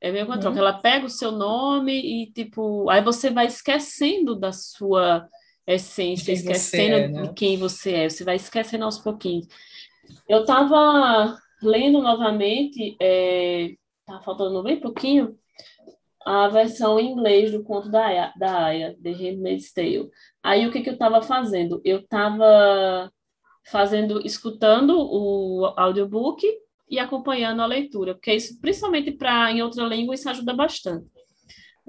[0.00, 0.40] É meio que uma uhum.
[0.40, 0.58] troca.
[0.58, 5.28] Ela pega o seu nome e, tipo, aí você vai esquecendo da sua
[5.66, 7.22] essência, esquecendo é, né?
[7.22, 8.08] de quem você é.
[8.08, 9.46] Você vai esquecendo aos pouquinhos.
[10.26, 13.74] Eu estava lendo novamente, é,
[14.06, 15.36] tá faltando bem pouquinho,
[16.28, 20.10] a versão em inglês do conto da Aya, da Aya The Handmaid's Tale.
[20.42, 21.80] Aí o que, que eu estava fazendo?
[21.82, 23.10] Eu estava
[23.66, 26.46] fazendo, escutando o audiobook
[26.90, 31.06] e acompanhando a leitura, porque isso, principalmente para em outra língua, isso ajuda bastante.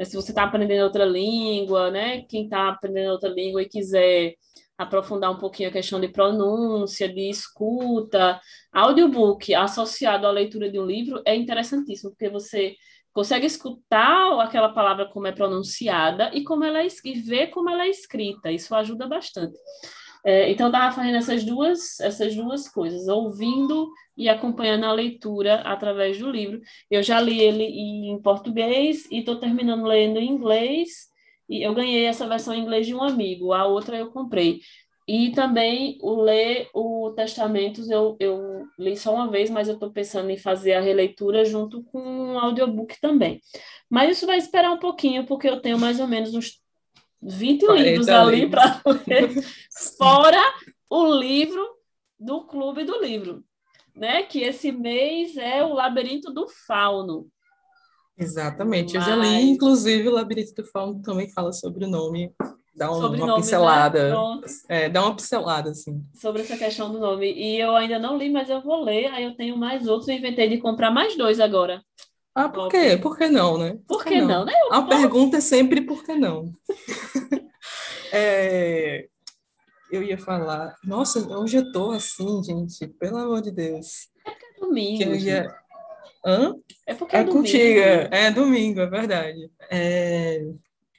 [0.04, 2.22] Se você está aprendendo outra língua, né?
[2.22, 4.36] Quem está aprendendo outra língua e quiser
[4.78, 8.40] aprofundar um pouquinho a questão de pronúncia, de escuta,
[8.72, 12.78] audiobook associado à leitura de um livro é interessantíssimo, porque você
[13.14, 17.84] consegue escutar aquela palavra como é pronunciada e como ela é, e ver como ela
[17.84, 18.52] é escrita.
[18.52, 19.58] Isso ajuda bastante.
[20.24, 26.20] É, então, estava fazendo essas duas, essas duas coisas, ouvindo e acompanhando a leitura através
[26.20, 26.60] do livro.
[26.92, 31.08] Eu já li ele em português e estou terminando lendo em inglês.
[31.48, 34.60] E eu ganhei essa versão em inglês de um amigo, a outra eu comprei.
[35.12, 39.90] E também o ler o Testamentos, eu, eu li só uma vez, mas eu estou
[39.90, 43.42] pensando em fazer a releitura junto com um audiobook também.
[43.90, 46.62] Mas isso vai esperar um pouquinho, porque eu tenho mais ou menos uns
[47.24, 49.32] 20 livros ali para ler,
[49.98, 50.44] fora
[50.88, 51.68] o livro
[52.20, 53.44] do Clube do Livro,
[53.96, 54.22] né?
[54.22, 57.28] Que esse mês é o Labirinto do Fauno.
[58.16, 59.08] Exatamente, Mas...
[59.08, 62.32] eu já li, inclusive, o Labirinto do Fauno também fala sobre o nome
[62.76, 63.36] dá um, uma né?
[63.36, 64.10] pincelada.
[64.10, 64.42] Né?
[64.68, 66.04] É, dá uma pincelada, assim.
[66.14, 67.32] Sobre essa questão do nome.
[67.32, 69.08] E eu ainda não li, mas eu vou ler.
[69.08, 70.08] Aí eu tenho mais outros.
[70.08, 71.84] Eu inventei de comprar mais dois agora.
[72.34, 72.98] Ah, por quê?
[72.98, 73.72] Por que não, né?
[73.88, 74.28] Por, por que, não?
[74.28, 74.54] não né?
[74.72, 76.54] A pergunta é sempre por que não.
[78.14, 79.08] é,
[79.92, 80.76] eu ia falar...
[80.84, 82.88] Nossa, hoje eu tô assim, gente.
[83.00, 84.10] Pelo amor de Deus.
[84.26, 84.98] É porque é domingo.
[84.98, 85.56] Que eu ia...
[86.26, 86.54] Hã?
[86.86, 87.44] É porque é, é domingo.
[87.44, 87.80] contigo.
[87.80, 89.52] É domingo, é verdade.
[89.70, 90.42] É...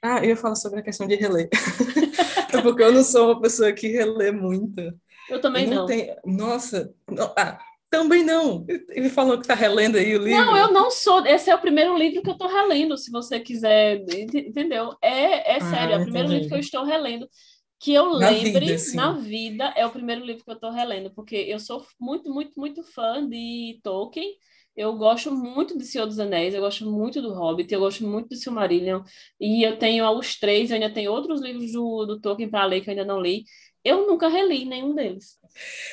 [0.03, 1.49] Ah, eu ia falar sobre a questão de reler.
[2.53, 4.81] é porque eu não sou uma pessoa que relê muito.
[5.29, 5.77] Eu também não.
[5.77, 5.87] não.
[5.87, 6.17] Tenho...
[6.25, 7.33] Nossa, não...
[7.37, 7.59] Ah,
[7.91, 8.65] também não.
[8.91, 10.45] Ele falou que está relendo aí o livro.
[10.45, 11.27] Não, eu não sou.
[11.27, 14.05] Esse é o primeiro livro que eu estou relendo, se você quiser.
[14.33, 14.97] Entendeu?
[15.03, 17.29] É, é ah, sério, é o primeiro livro que eu estou relendo.
[17.81, 21.11] Que eu na lembre vida, na vida, é o primeiro livro que eu estou relendo,
[21.15, 24.35] porque eu sou muito, muito, muito fã de Tolkien.
[24.77, 28.29] Eu gosto muito de Senhor dos Anéis, eu gosto muito do Hobbit, eu gosto muito
[28.29, 29.03] do Silmarillion,
[29.39, 32.81] e eu tenho os três, eu ainda tenho outros livros do, do Tolkien para ler
[32.81, 33.45] que eu ainda não li.
[33.85, 35.39] Eu nunca reli nenhum deles.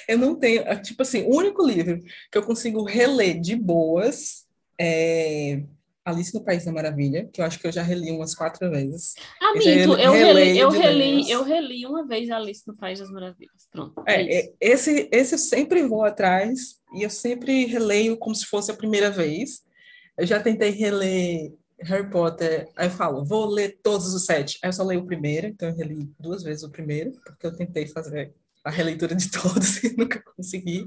[0.08, 2.00] Eu não tenho, tipo assim, o único livro
[2.32, 4.46] que eu consigo reler de boas
[4.80, 5.64] é
[6.08, 9.16] Alice no País da Maravilha, que eu acho que eu já reli umas quatro vezes.
[9.42, 13.68] Ah, minto, eu, reli, eu reli, eu reli uma vez Alice no País das Maravilhas.
[13.70, 14.02] Pronto.
[14.08, 18.46] É, é, é esse, esse eu sempre vou atrás e eu sempre releio como se
[18.46, 19.66] fosse a primeira vez.
[20.18, 24.58] Eu já tentei reler Harry Potter, aí eu falo, vou ler todos os sete.
[24.64, 27.54] Aí eu só leio o primeiro, então eu reli duas vezes o primeiro, porque eu
[27.54, 28.34] tentei fazer
[28.64, 30.86] a releitura de todos e nunca consegui.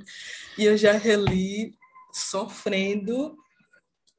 [0.57, 1.75] E eu já reli
[2.11, 3.37] sofrendo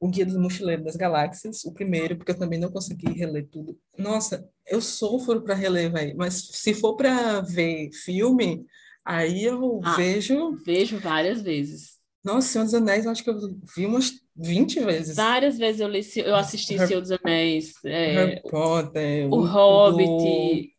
[0.02, 3.78] o Guia do Mochileiro das Galáxias, o primeiro, porque eu também não consegui reler tudo.
[3.96, 8.66] Nossa, eu sofro para reler, velho, mas se for para ver filme,
[9.04, 10.56] aí eu ah, vejo.
[10.66, 12.00] Vejo várias vezes.
[12.24, 13.38] Nossa, Senhor dos Anéis, eu acho que eu
[13.76, 15.14] vi umas 20 vezes.
[15.14, 17.72] Várias vezes eu, li, eu assisti Harry, Senhor dos Anéis.
[17.84, 19.32] É, Harry Potter.
[19.32, 20.72] O, o Hobbit.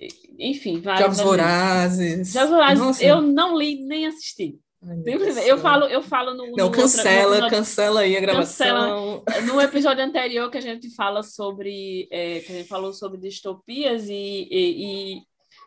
[0.00, 0.06] Do...
[0.40, 1.02] Enfim, vários.
[1.02, 2.32] Jogos Vorazes.
[2.32, 4.58] Jogos Vorazes, eu não li nem assisti.
[4.82, 5.02] Ai,
[5.46, 6.52] eu falo, eu falo no.
[6.56, 9.22] Não, no cancela, episódio, cancela aí a gravação.
[9.24, 9.52] Cancela.
[9.52, 12.06] No episódio anterior que a gente fala sobre.
[12.10, 15.22] É, que a gente falou sobre distopias e, e, e,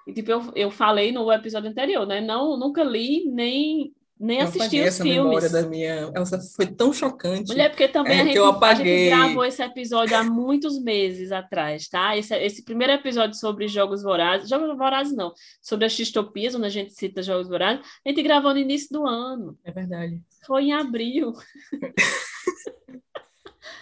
[0.07, 2.22] e tipo, eu, eu falei no episódio anterior, né?
[2.22, 5.51] Não, nunca li nem nem assisti os filmes.
[5.51, 6.11] da minha.
[6.13, 7.47] Ela foi tão chocante.
[7.47, 11.88] Mulher, porque também é, a, gente, a, gente, gravou esse episódio há muitos meses atrás,
[11.88, 12.17] tá?
[12.17, 16.70] Esse, esse primeiro episódio sobre Jogos Vorazes, Jogos Vorazes não, sobre as distopias, onde a
[16.70, 19.57] gente cita Jogos Vorazes, a gente gravou no início do ano.
[19.63, 20.22] É verdade.
[20.45, 21.34] Foi em abril.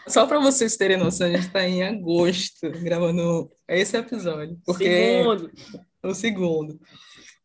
[0.08, 4.58] Só para vocês terem noção, a gente está em agosto gravando esse episódio.
[4.66, 5.52] Porque segundo.
[6.12, 6.80] O segundo.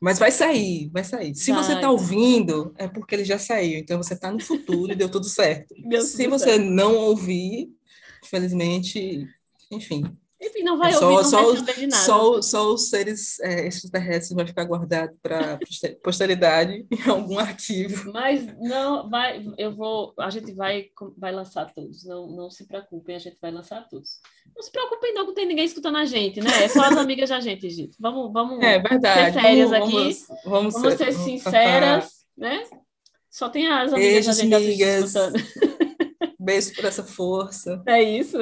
[0.00, 1.34] Mas vai sair, vai sair.
[1.34, 1.62] Se vai.
[1.62, 3.78] você está ouvindo, é porque ele já saiu.
[3.78, 5.74] Então você está no futuro e deu tudo certo.
[5.88, 6.64] Deu Se tudo você certo.
[6.64, 7.70] não ouvir,
[8.24, 9.26] infelizmente,
[9.70, 10.04] enfim,
[10.42, 12.04] enfim, não vai é só, ouvir, não só, vai saber de nada.
[12.04, 15.58] Só, só os seres é, extraterrestres vai ficar guardado para
[16.02, 18.12] posteridade em algum arquivo.
[18.12, 20.86] Mas não, vai, eu vou, a gente vai,
[21.16, 22.04] vai lançar todos.
[22.04, 24.18] Não, não se preocupem, a gente vai lançar todos.
[24.54, 26.64] Não se preocupem não, que não tem ninguém escutando a gente, né?
[26.64, 27.96] É só as amigas da gente, gente.
[28.00, 29.32] Vamos, vamos é, verdade.
[29.32, 29.94] ser sérias vamos, aqui.
[29.94, 32.64] Vamos, vamos, vamos ser, ser sinceras, né?
[33.30, 36.32] Só tem as amigas Beijos, da gente escutando.
[36.38, 37.80] Beijo por essa força.
[37.86, 38.36] É isso.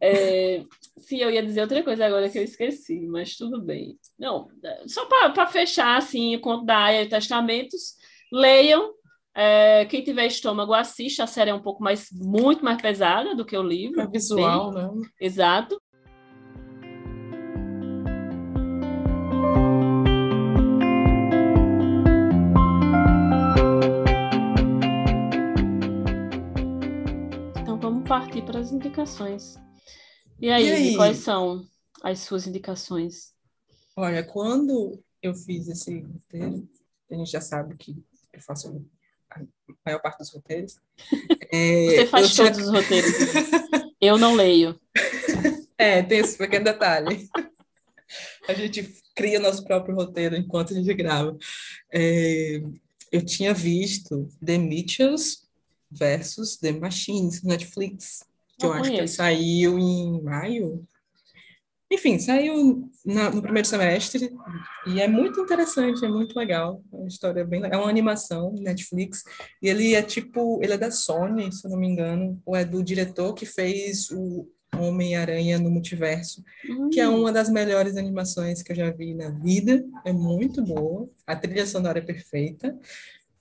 [0.00, 0.62] É,
[0.98, 3.98] sim, eu ia dizer outra coisa agora que eu esqueci, mas tudo bem.
[4.18, 4.48] Não,
[4.86, 7.94] só para fechar assim, o conto da Aya e Testamentos,
[8.32, 8.94] leiam.
[9.38, 11.24] É, quem tiver estômago, assista.
[11.24, 14.00] A série é um pouco mais, muito mais pesada do que o livro.
[14.00, 14.90] É visual, bem, né?
[15.20, 15.78] Exato.
[27.60, 29.65] Então vamos partir para as indicações.
[30.38, 31.66] E aí, e aí, quais são
[32.02, 33.32] as suas indicações?
[33.96, 36.68] Olha, quando eu fiz esse roteiro,
[37.10, 37.96] a gente já sabe que
[38.32, 38.84] eu faço
[39.30, 39.40] a
[39.84, 40.76] maior parte dos roteiros.
[41.48, 42.66] É, Você faz todos tinha...
[42.66, 43.12] os roteiros.
[44.00, 44.78] eu não leio.
[45.78, 47.28] É, tem esse pequeno detalhe.
[48.48, 48.82] A gente
[49.14, 51.36] cria nosso próprio roteiro enquanto a gente grava.
[51.92, 52.62] É,
[53.12, 55.42] eu tinha visto The Mitchells
[55.90, 58.24] versus The Machines, Netflix
[58.58, 60.84] que eu acho que saiu em maio.
[61.90, 64.32] Enfim, saiu na, no primeiro semestre
[64.88, 66.82] e é muito interessante, é muito legal.
[66.92, 67.80] É uma história bem legal.
[67.80, 69.22] É uma animação Netflix
[69.62, 72.64] e ele é tipo, ele é da Sony, se eu não me engano, ou é
[72.64, 76.90] do diretor que fez o Homem-Aranha no Multiverso, hum.
[76.90, 79.84] que é uma das melhores animações que eu já vi na vida.
[80.04, 82.76] É muito boa, a trilha sonora é perfeita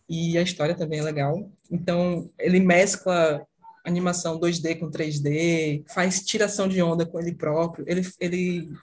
[0.07, 1.51] e a história também é legal.
[1.71, 3.45] Então, ele mescla
[3.85, 7.85] animação 2D com 3D, faz tiração de onda com ele próprio.
[7.87, 8.73] Ele, ele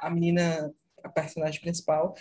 [0.00, 0.72] a menina,
[1.02, 2.14] a personagem principal,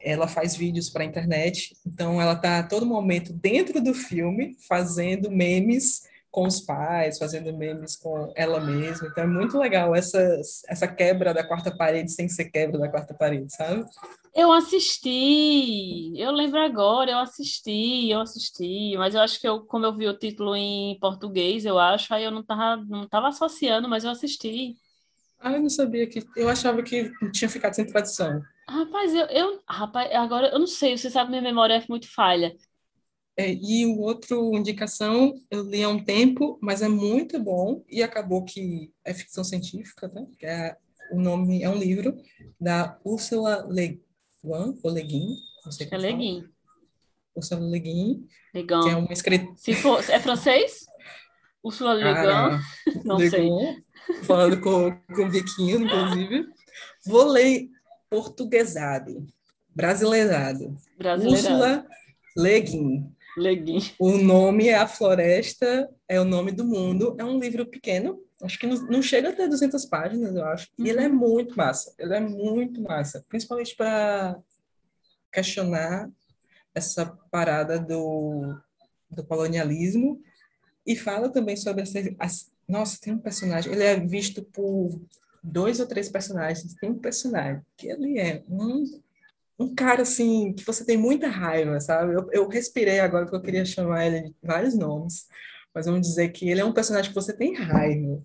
[0.00, 4.56] ela faz vídeos para a internet, então ela está a todo momento dentro do filme
[4.68, 9.08] fazendo memes com os pais, fazendo memes com ela mesma.
[9.08, 13.14] Então é muito legal essa, essa quebra da quarta parede sem ser quebra da quarta
[13.14, 13.84] parede, sabe?
[14.38, 19.84] Eu assisti, eu lembro agora, eu assisti, eu assisti, mas eu acho que eu, como
[19.84, 23.88] eu vi o título em português, eu acho, aí eu não tava, não tava associando,
[23.88, 24.76] mas eu assisti.
[25.40, 26.20] Ah, eu não sabia que.
[26.36, 28.40] Eu achava que tinha ficado sem tradução.
[28.68, 32.54] Rapaz, eu, eu rapaz, agora eu não sei, você sabe, minha memória é muito falha.
[33.36, 38.02] É, e o outro indicação eu li há um tempo, mas é muito bom e
[38.02, 40.24] acabou que é ficção científica, tá?
[40.38, 40.76] Que é
[41.12, 42.16] o nome é um livro
[42.60, 44.02] da Ursula Le
[44.44, 46.48] Guin, ou Le Guin, não sei como é Le Guin.
[47.34, 48.82] Ursula Le Guin, Legal.
[48.82, 49.52] que é uma escritora...
[49.56, 50.86] Se for, é francês?
[51.62, 53.02] Ursula Le Guin?
[53.04, 53.50] Não sei.
[54.24, 56.46] falando com, com o Biquinho, inclusive.
[57.06, 57.68] Vou ler
[58.10, 59.26] portuguesado,
[59.74, 60.76] brasileirado.
[60.96, 61.54] Brasileirado.
[61.54, 61.86] Úrsula
[62.36, 63.18] Le Guin.
[63.38, 63.78] Leguim.
[63.98, 67.16] O nome é A Floresta, é o nome do mundo.
[67.18, 70.68] É um livro pequeno, acho que não, não chega a ter 200 páginas, eu acho.
[70.78, 71.16] E ele é uhum.
[71.16, 74.36] muito massa, ele é muito massa, principalmente para
[75.32, 76.08] questionar
[76.74, 78.56] essa parada do,
[79.10, 80.22] do colonialismo
[80.86, 85.00] e fala também sobre essa, as, nossa, tem um personagem, ele é visto por
[85.42, 88.84] dois ou três personagens, tem um personagem que ele é um
[89.58, 92.14] um cara assim que você tem muita raiva, sabe?
[92.14, 95.26] Eu, eu respirei agora porque eu queria chamar ele de vários nomes,
[95.78, 98.20] mas vamos dizer que ele é um personagem que você tem raiva.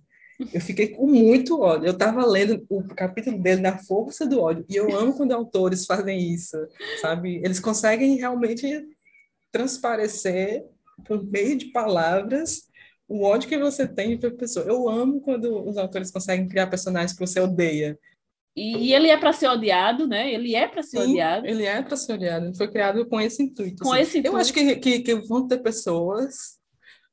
[0.51, 1.85] Eu fiquei com muito ódio.
[1.85, 4.65] Eu estava lendo o capítulo dele na força do ódio.
[4.67, 6.57] E eu amo quando autores fazem isso,
[6.99, 7.35] sabe?
[7.43, 8.65] Eles conseguem realmente
[9.51, 10.65] transparecer
[11.05, 12.63] por meio de palavras
[13.07, 14.65] o ódio que você tem para pessoa.
[14.65, 17.99] Eu amo quando os autores conseguem criar personagens que você odeia.
[18.55, 20.33] E ele é para ser odiado, né?
[20.33, 21.45] Ele é para ser Sim, odiado.
[21.45, 22.47] Ele é para ser odiado.
[22.47, 23.83] Ele foi criado com esse intuito.
[23.83, 24.01] Com assim.
[24.01, 24.37] esse Eu intuito.
[24.37, 26.62] acho que, que, que vão ter pessoas.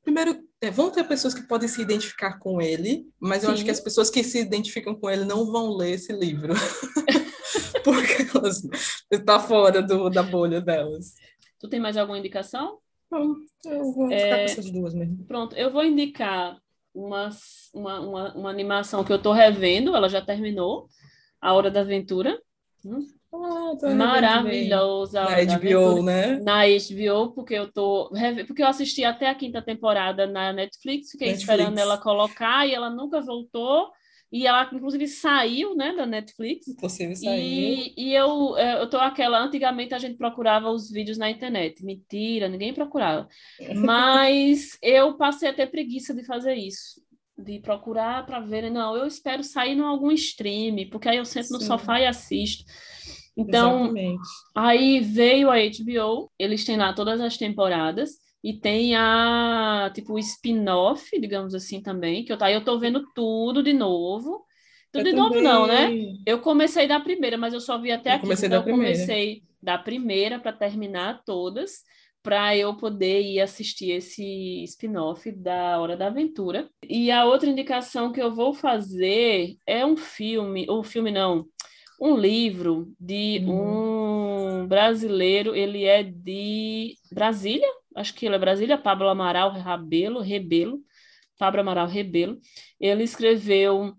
[0.03, 3.55] Primeiro, é, vão ter pessoas que podem se identificar com ele, mas eu Sim.
[3.55, 6.53] acho que as pessoas que se identificam com ele não vão ler esse livro.
[7.83, 8.61] Porque elas
[9.09, 11.13] está fora do, da bolha delas.
[11.59, 12.79] Tu tem mais alguma indicação?
[13.11, 15.25] Eu vou ficar com essas duas mesmo.
[15.25, 16.57] Pronto, eu vou indicar
[16.93, 20.87] umas- uma, uma, uma animação que eu tô revendo, ela já terminou,
[21.39, 22.39] A Hora da Aventura.
[22.85, 25.21] Hum, Ah, Maravilhosa.
[25.21, 26.03] Na HBO, Aventura.
[26.03, 26.39] né?
[26.39, 28.11] Na HBO, porque eu tô
[28.45, 31.49] porque eu assisti até a quinta temporada na Netflix, fiquei Netflix.
[31.49, 33.89] esperando ela colocar e ela nunca voltou.
[34.33, 36.65] E ela, inclusive, saiu, né, da Netflix.
[36.69, 37.33] Inclusive saiu.
[37.37, 39.39] E, e eu, eh, eu tô aquela.
[39.39, 41.83] Antigamente a gente procurava os vídeos na internet.
[41.83, 43.27] Mentira, ninguém procurava.
[43.75, 47.01] Mas eu passei a ter preguiça de fazer isso.
[47.37, 48.69] De procurar para ver.
[48.69, 51.67] Não, eu espero sair em algum stream, porque aí eu sento no Sim.
[51.67, 52.63] sofá e assisto.
[53.37, 54.29] Então, Exatamente.
[54.55, 58.11] Aí veio a HBO, eles têm lá todas as temporadas
[58.43, 63.03] e tem a tipo o spin-off, digamos assim também, que eu tá, eu tô vendo
[63.13, 64.45] tudo de novo.
[64.91, 65.97] Tudo Eu de novo não, né?
[65.97, 66.19] também.
[66.25, 68.63] Eu comecei da primeira, mas eu só vi até Eu aqui, comecei então da eu
[68.63, 69.03] primeira.
[69.03, 71.83] comecei da primeira para terminar todas,
[72.21, 76.69] para eu poder ir assistir esse spin-off da Hora da Aventura.
[76.87, 81.45] E a outra indicação que eu vou fazer é um filme, ou filme não,
[82.01, 84.63] um livro de Uhum.
[84.63, 90.81] um brasileiro, ele é de Brasília, acho que ele é Brasília, Pablo Amaral Rebelo, Rebelo,
[91.37, 92.39] Pablo Amaral Rebelo.
[92.79, 93.93] Ele escreveu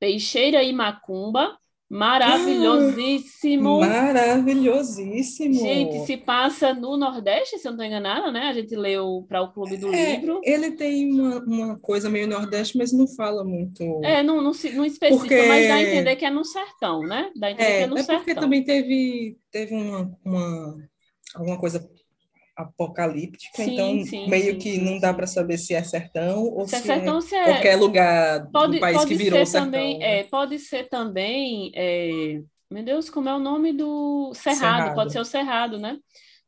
[0.00, 1.58] Peixeira e Macumba,
[1.88, 3.80] maravilhosíssimo.
[3.80, 5.54] Maravilhosíssimo.
[5.54, 8.48] Gente, se passa no Nordeste, se eu não estou enganada, né?
[8.48, 10.40] A gente leu para o Clube do É, Livro.
[10.44, 13.82] ele tem uma, uma coisa meio nordeste, mas não fala muito.
[14.04, 17.30] É, não, não, não especifica, Porque- mas dá a entender que é no sertão, né?
[17.36, 18.42] Dá a entender que É, é no é porque sertão.
[18.42, 20.76] também teve, teve uma, uma,
[21.34, 21.88] alguma coisa
[22.56, 26.66] apocalíptica, Sim, então sim, meio sim, que não dá para saber se é sertão ou
[26.66, 29.46] Se é se sertão, é se é- qualquer lugar Pode, do país que virou ser
[29.46, 29.72] sertão.
[29.72, 30.20] também, né?
[30.20, 34.90] é, pode ser também, é, meu Deus, como é o nome do Cerrado?
[34.90, 34.94] Cerrado.
[34.94, 35.98] Pode ser o Cerrado, né?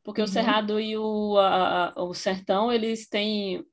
[0.03, 0.33] Porque o Uhum.
[0.33, 3.63] Cerrado e o, a- o Sertão, eles têm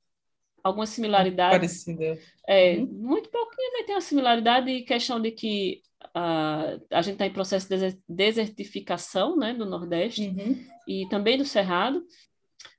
[0.65, 1.53] algumas similaridades.
[1.59, 2.19] Parecida.
[2.49, 2.87] É, Uhum.
[2.87, 5.83] muito pouquinho, mas tem uma similaridade e questão de que
[6.15, 10.67] ah, a gente está em processo de deser- desertificação, né, do Nordeste Uhum.
[10.87, 12.05] e também do Cerrado,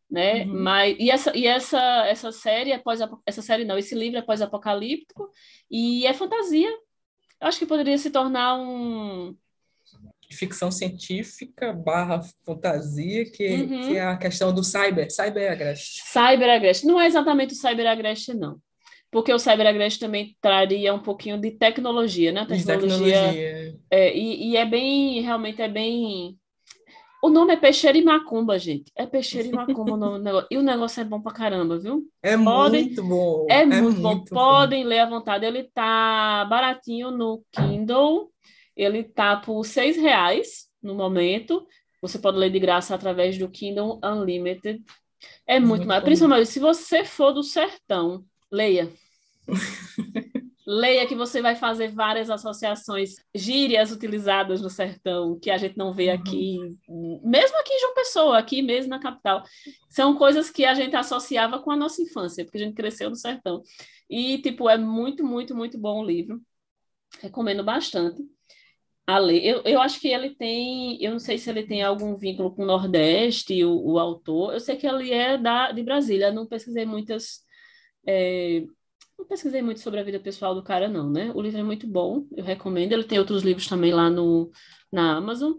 [0.09, 0.43] né?
[0.45, 0.63] Uhum.
[0.63, 4.21] Mas e essa e essa essa série é pós essa série não, esse livro é
[4.21, 5.29] pós-apocalíptico
[5.69, 6.69] e é fantasia.
[7.39, 9.35] Eu acho que poderia se tornar um
[10.29, 13.81] Ficção científica barra fantasia, que, Uhum.
[13.87, 16.01] que é a questão do cyber, cyber agreste.
[16.05, 16.85] cyberagreste.
[16.85, 18.57] Não é exatamente o cyberagreste, não.
[19.09, 22.45] Porque o cyberagreste também traria um pouquinho de tecnologia, né?
[22.45, 23.79] Tecnologia tecnologia.
[23.89, 26.37] É, e, e é bem, realmente é bem.
[27.23, 28.91] O nome é Peixeira e Macumba, gente.
[28.95, 30.47] É Peixeira e Macumba o nome do negócio.
[30.51, 32.07] E o negócio é bom pra caramba, viu?
[32.21, 33.47] É Podem- muito bom.
[33.49, 34.15] É, muito, bom.
[34.15, 35.45] muito Podem ler à vontade.
[35.45, 38.31] Ele tá baratinho no Kindle.
[38.75, 41.65] Ele tá por seis reais no momento.
[42.01, 44.83] Você pode ler de graça através do Kindle Unlimited.
[45.47, 46.01] É muito, Muito mais.
[46.01, 46.05] bom.
[46.05, 48.87] Principalmente se você for do sertão, leia.
[50.69, 55.93] Leia que você vai fazer várias associações, gírias utilizadas no sertão, que a gente não
[55.93, 56.13] vê Uhum.
[56.13, 56.59] aqui,
[57.23, 59.43] mesmo aqui em João Pessoa, aqui mesmo na capital.
[59.89, 63.15] São coisas que a gente associava com a nossa infância, porque a gente cresceu no
[63.15, 63.63] sertão.
[64.09, 66.41] E, tipo, é muito, muito, muito bom o livro.
[67.21, 68.21] Recomendo bastante
[69.07, 69.43] a ler.
[69.45, 72.63] Eu, eu acho que ele tem, eu não sei se ele tem algum vínculo com
[72.63, 74.53] o Nordeste, o, o autor.
[74.53, 76.31] Eu sei que ele é da, de Brasília.
[76.31, 77.41] Não pesquisei muitas.
[78.07, 78.63] é,
[79.17, 81.31] não pesquisei muito sobre a vida pessoal do cara, não, né?
[81.33, 82.91] O livro é muito bom, eu recomendo.
[82.91, 84.51] Ele tem outros livros também lá no,
[84.91, 85.53] na Amazon.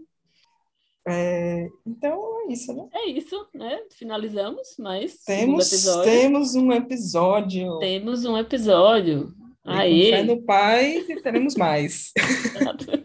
[1.07, 2.87] É, então é isso, né?
[2.93, 3.79] É isso, né?
[3.97, 6.11] Finalizamos, mas Temos, episódio.
[6.11, 7.79] temos um episódio.
[7.79, 9.33] Temos um episódio.
[9.65, 12.11] Aí, no Pai e teremos mais.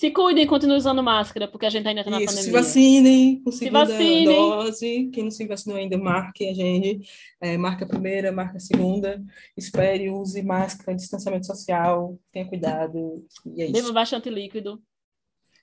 [0.00, 2.60] se cuidem, continuem usando máscara, porque a gente ainda está na Isso, se pandemia.
[2.62, 4.24] vacinem com segunda vacinem.
[4.26, 5.10] dose.
[5.12, 7.06] Quem não se vacinou ainda, marque a gente.
[7.40, 9.22] É, marca a primeira, marca a segunda.
[9.56, 12.18] Espere, use máscara, distanciamento social.
[12.32, 13.24] Tenha cuidado.
[13.46, 13.92] E é Beba isso.
[13.92, 14.80] bastante líquido.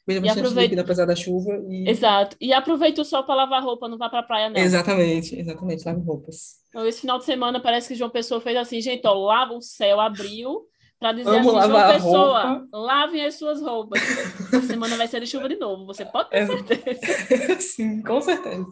[0.05, 1.89] Beija E bastante aproveita- líquido apesar da chuva e...
[1.89, 2.37] Exato.
[2.39, 4.57] E aproveita o sol para lavar roupa, não vá pra praia, não.
[4.57, 6.59] Exatamente, exatamente, lave roupas.
[6.69, 9.61] Então, esse final de semana parece que João Pessoa fez assim, gente, ó, lava o
[9.61, 10.61] céu, abriu,
[10.99, 12.67] para dizer Vamos assim, João a Pessoa, roupa.
[12.77, 14.01] lavem as suas roupas.
[14.01, 17.59] Essa semana vai ser de chuva de novo, você pode ter certeza.
[17.61, 18.65] Sim, com certeza.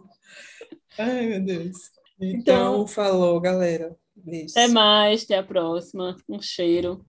[0.97, 1.75] Ai, meu Deus.
[2.19, 3.95] Então, Então- falou, galera.
[4.15, 4.51] Beijo.
[4.51, 6.15] Até mais, até a próxima.
[6.27, 7.05] Um cheiro.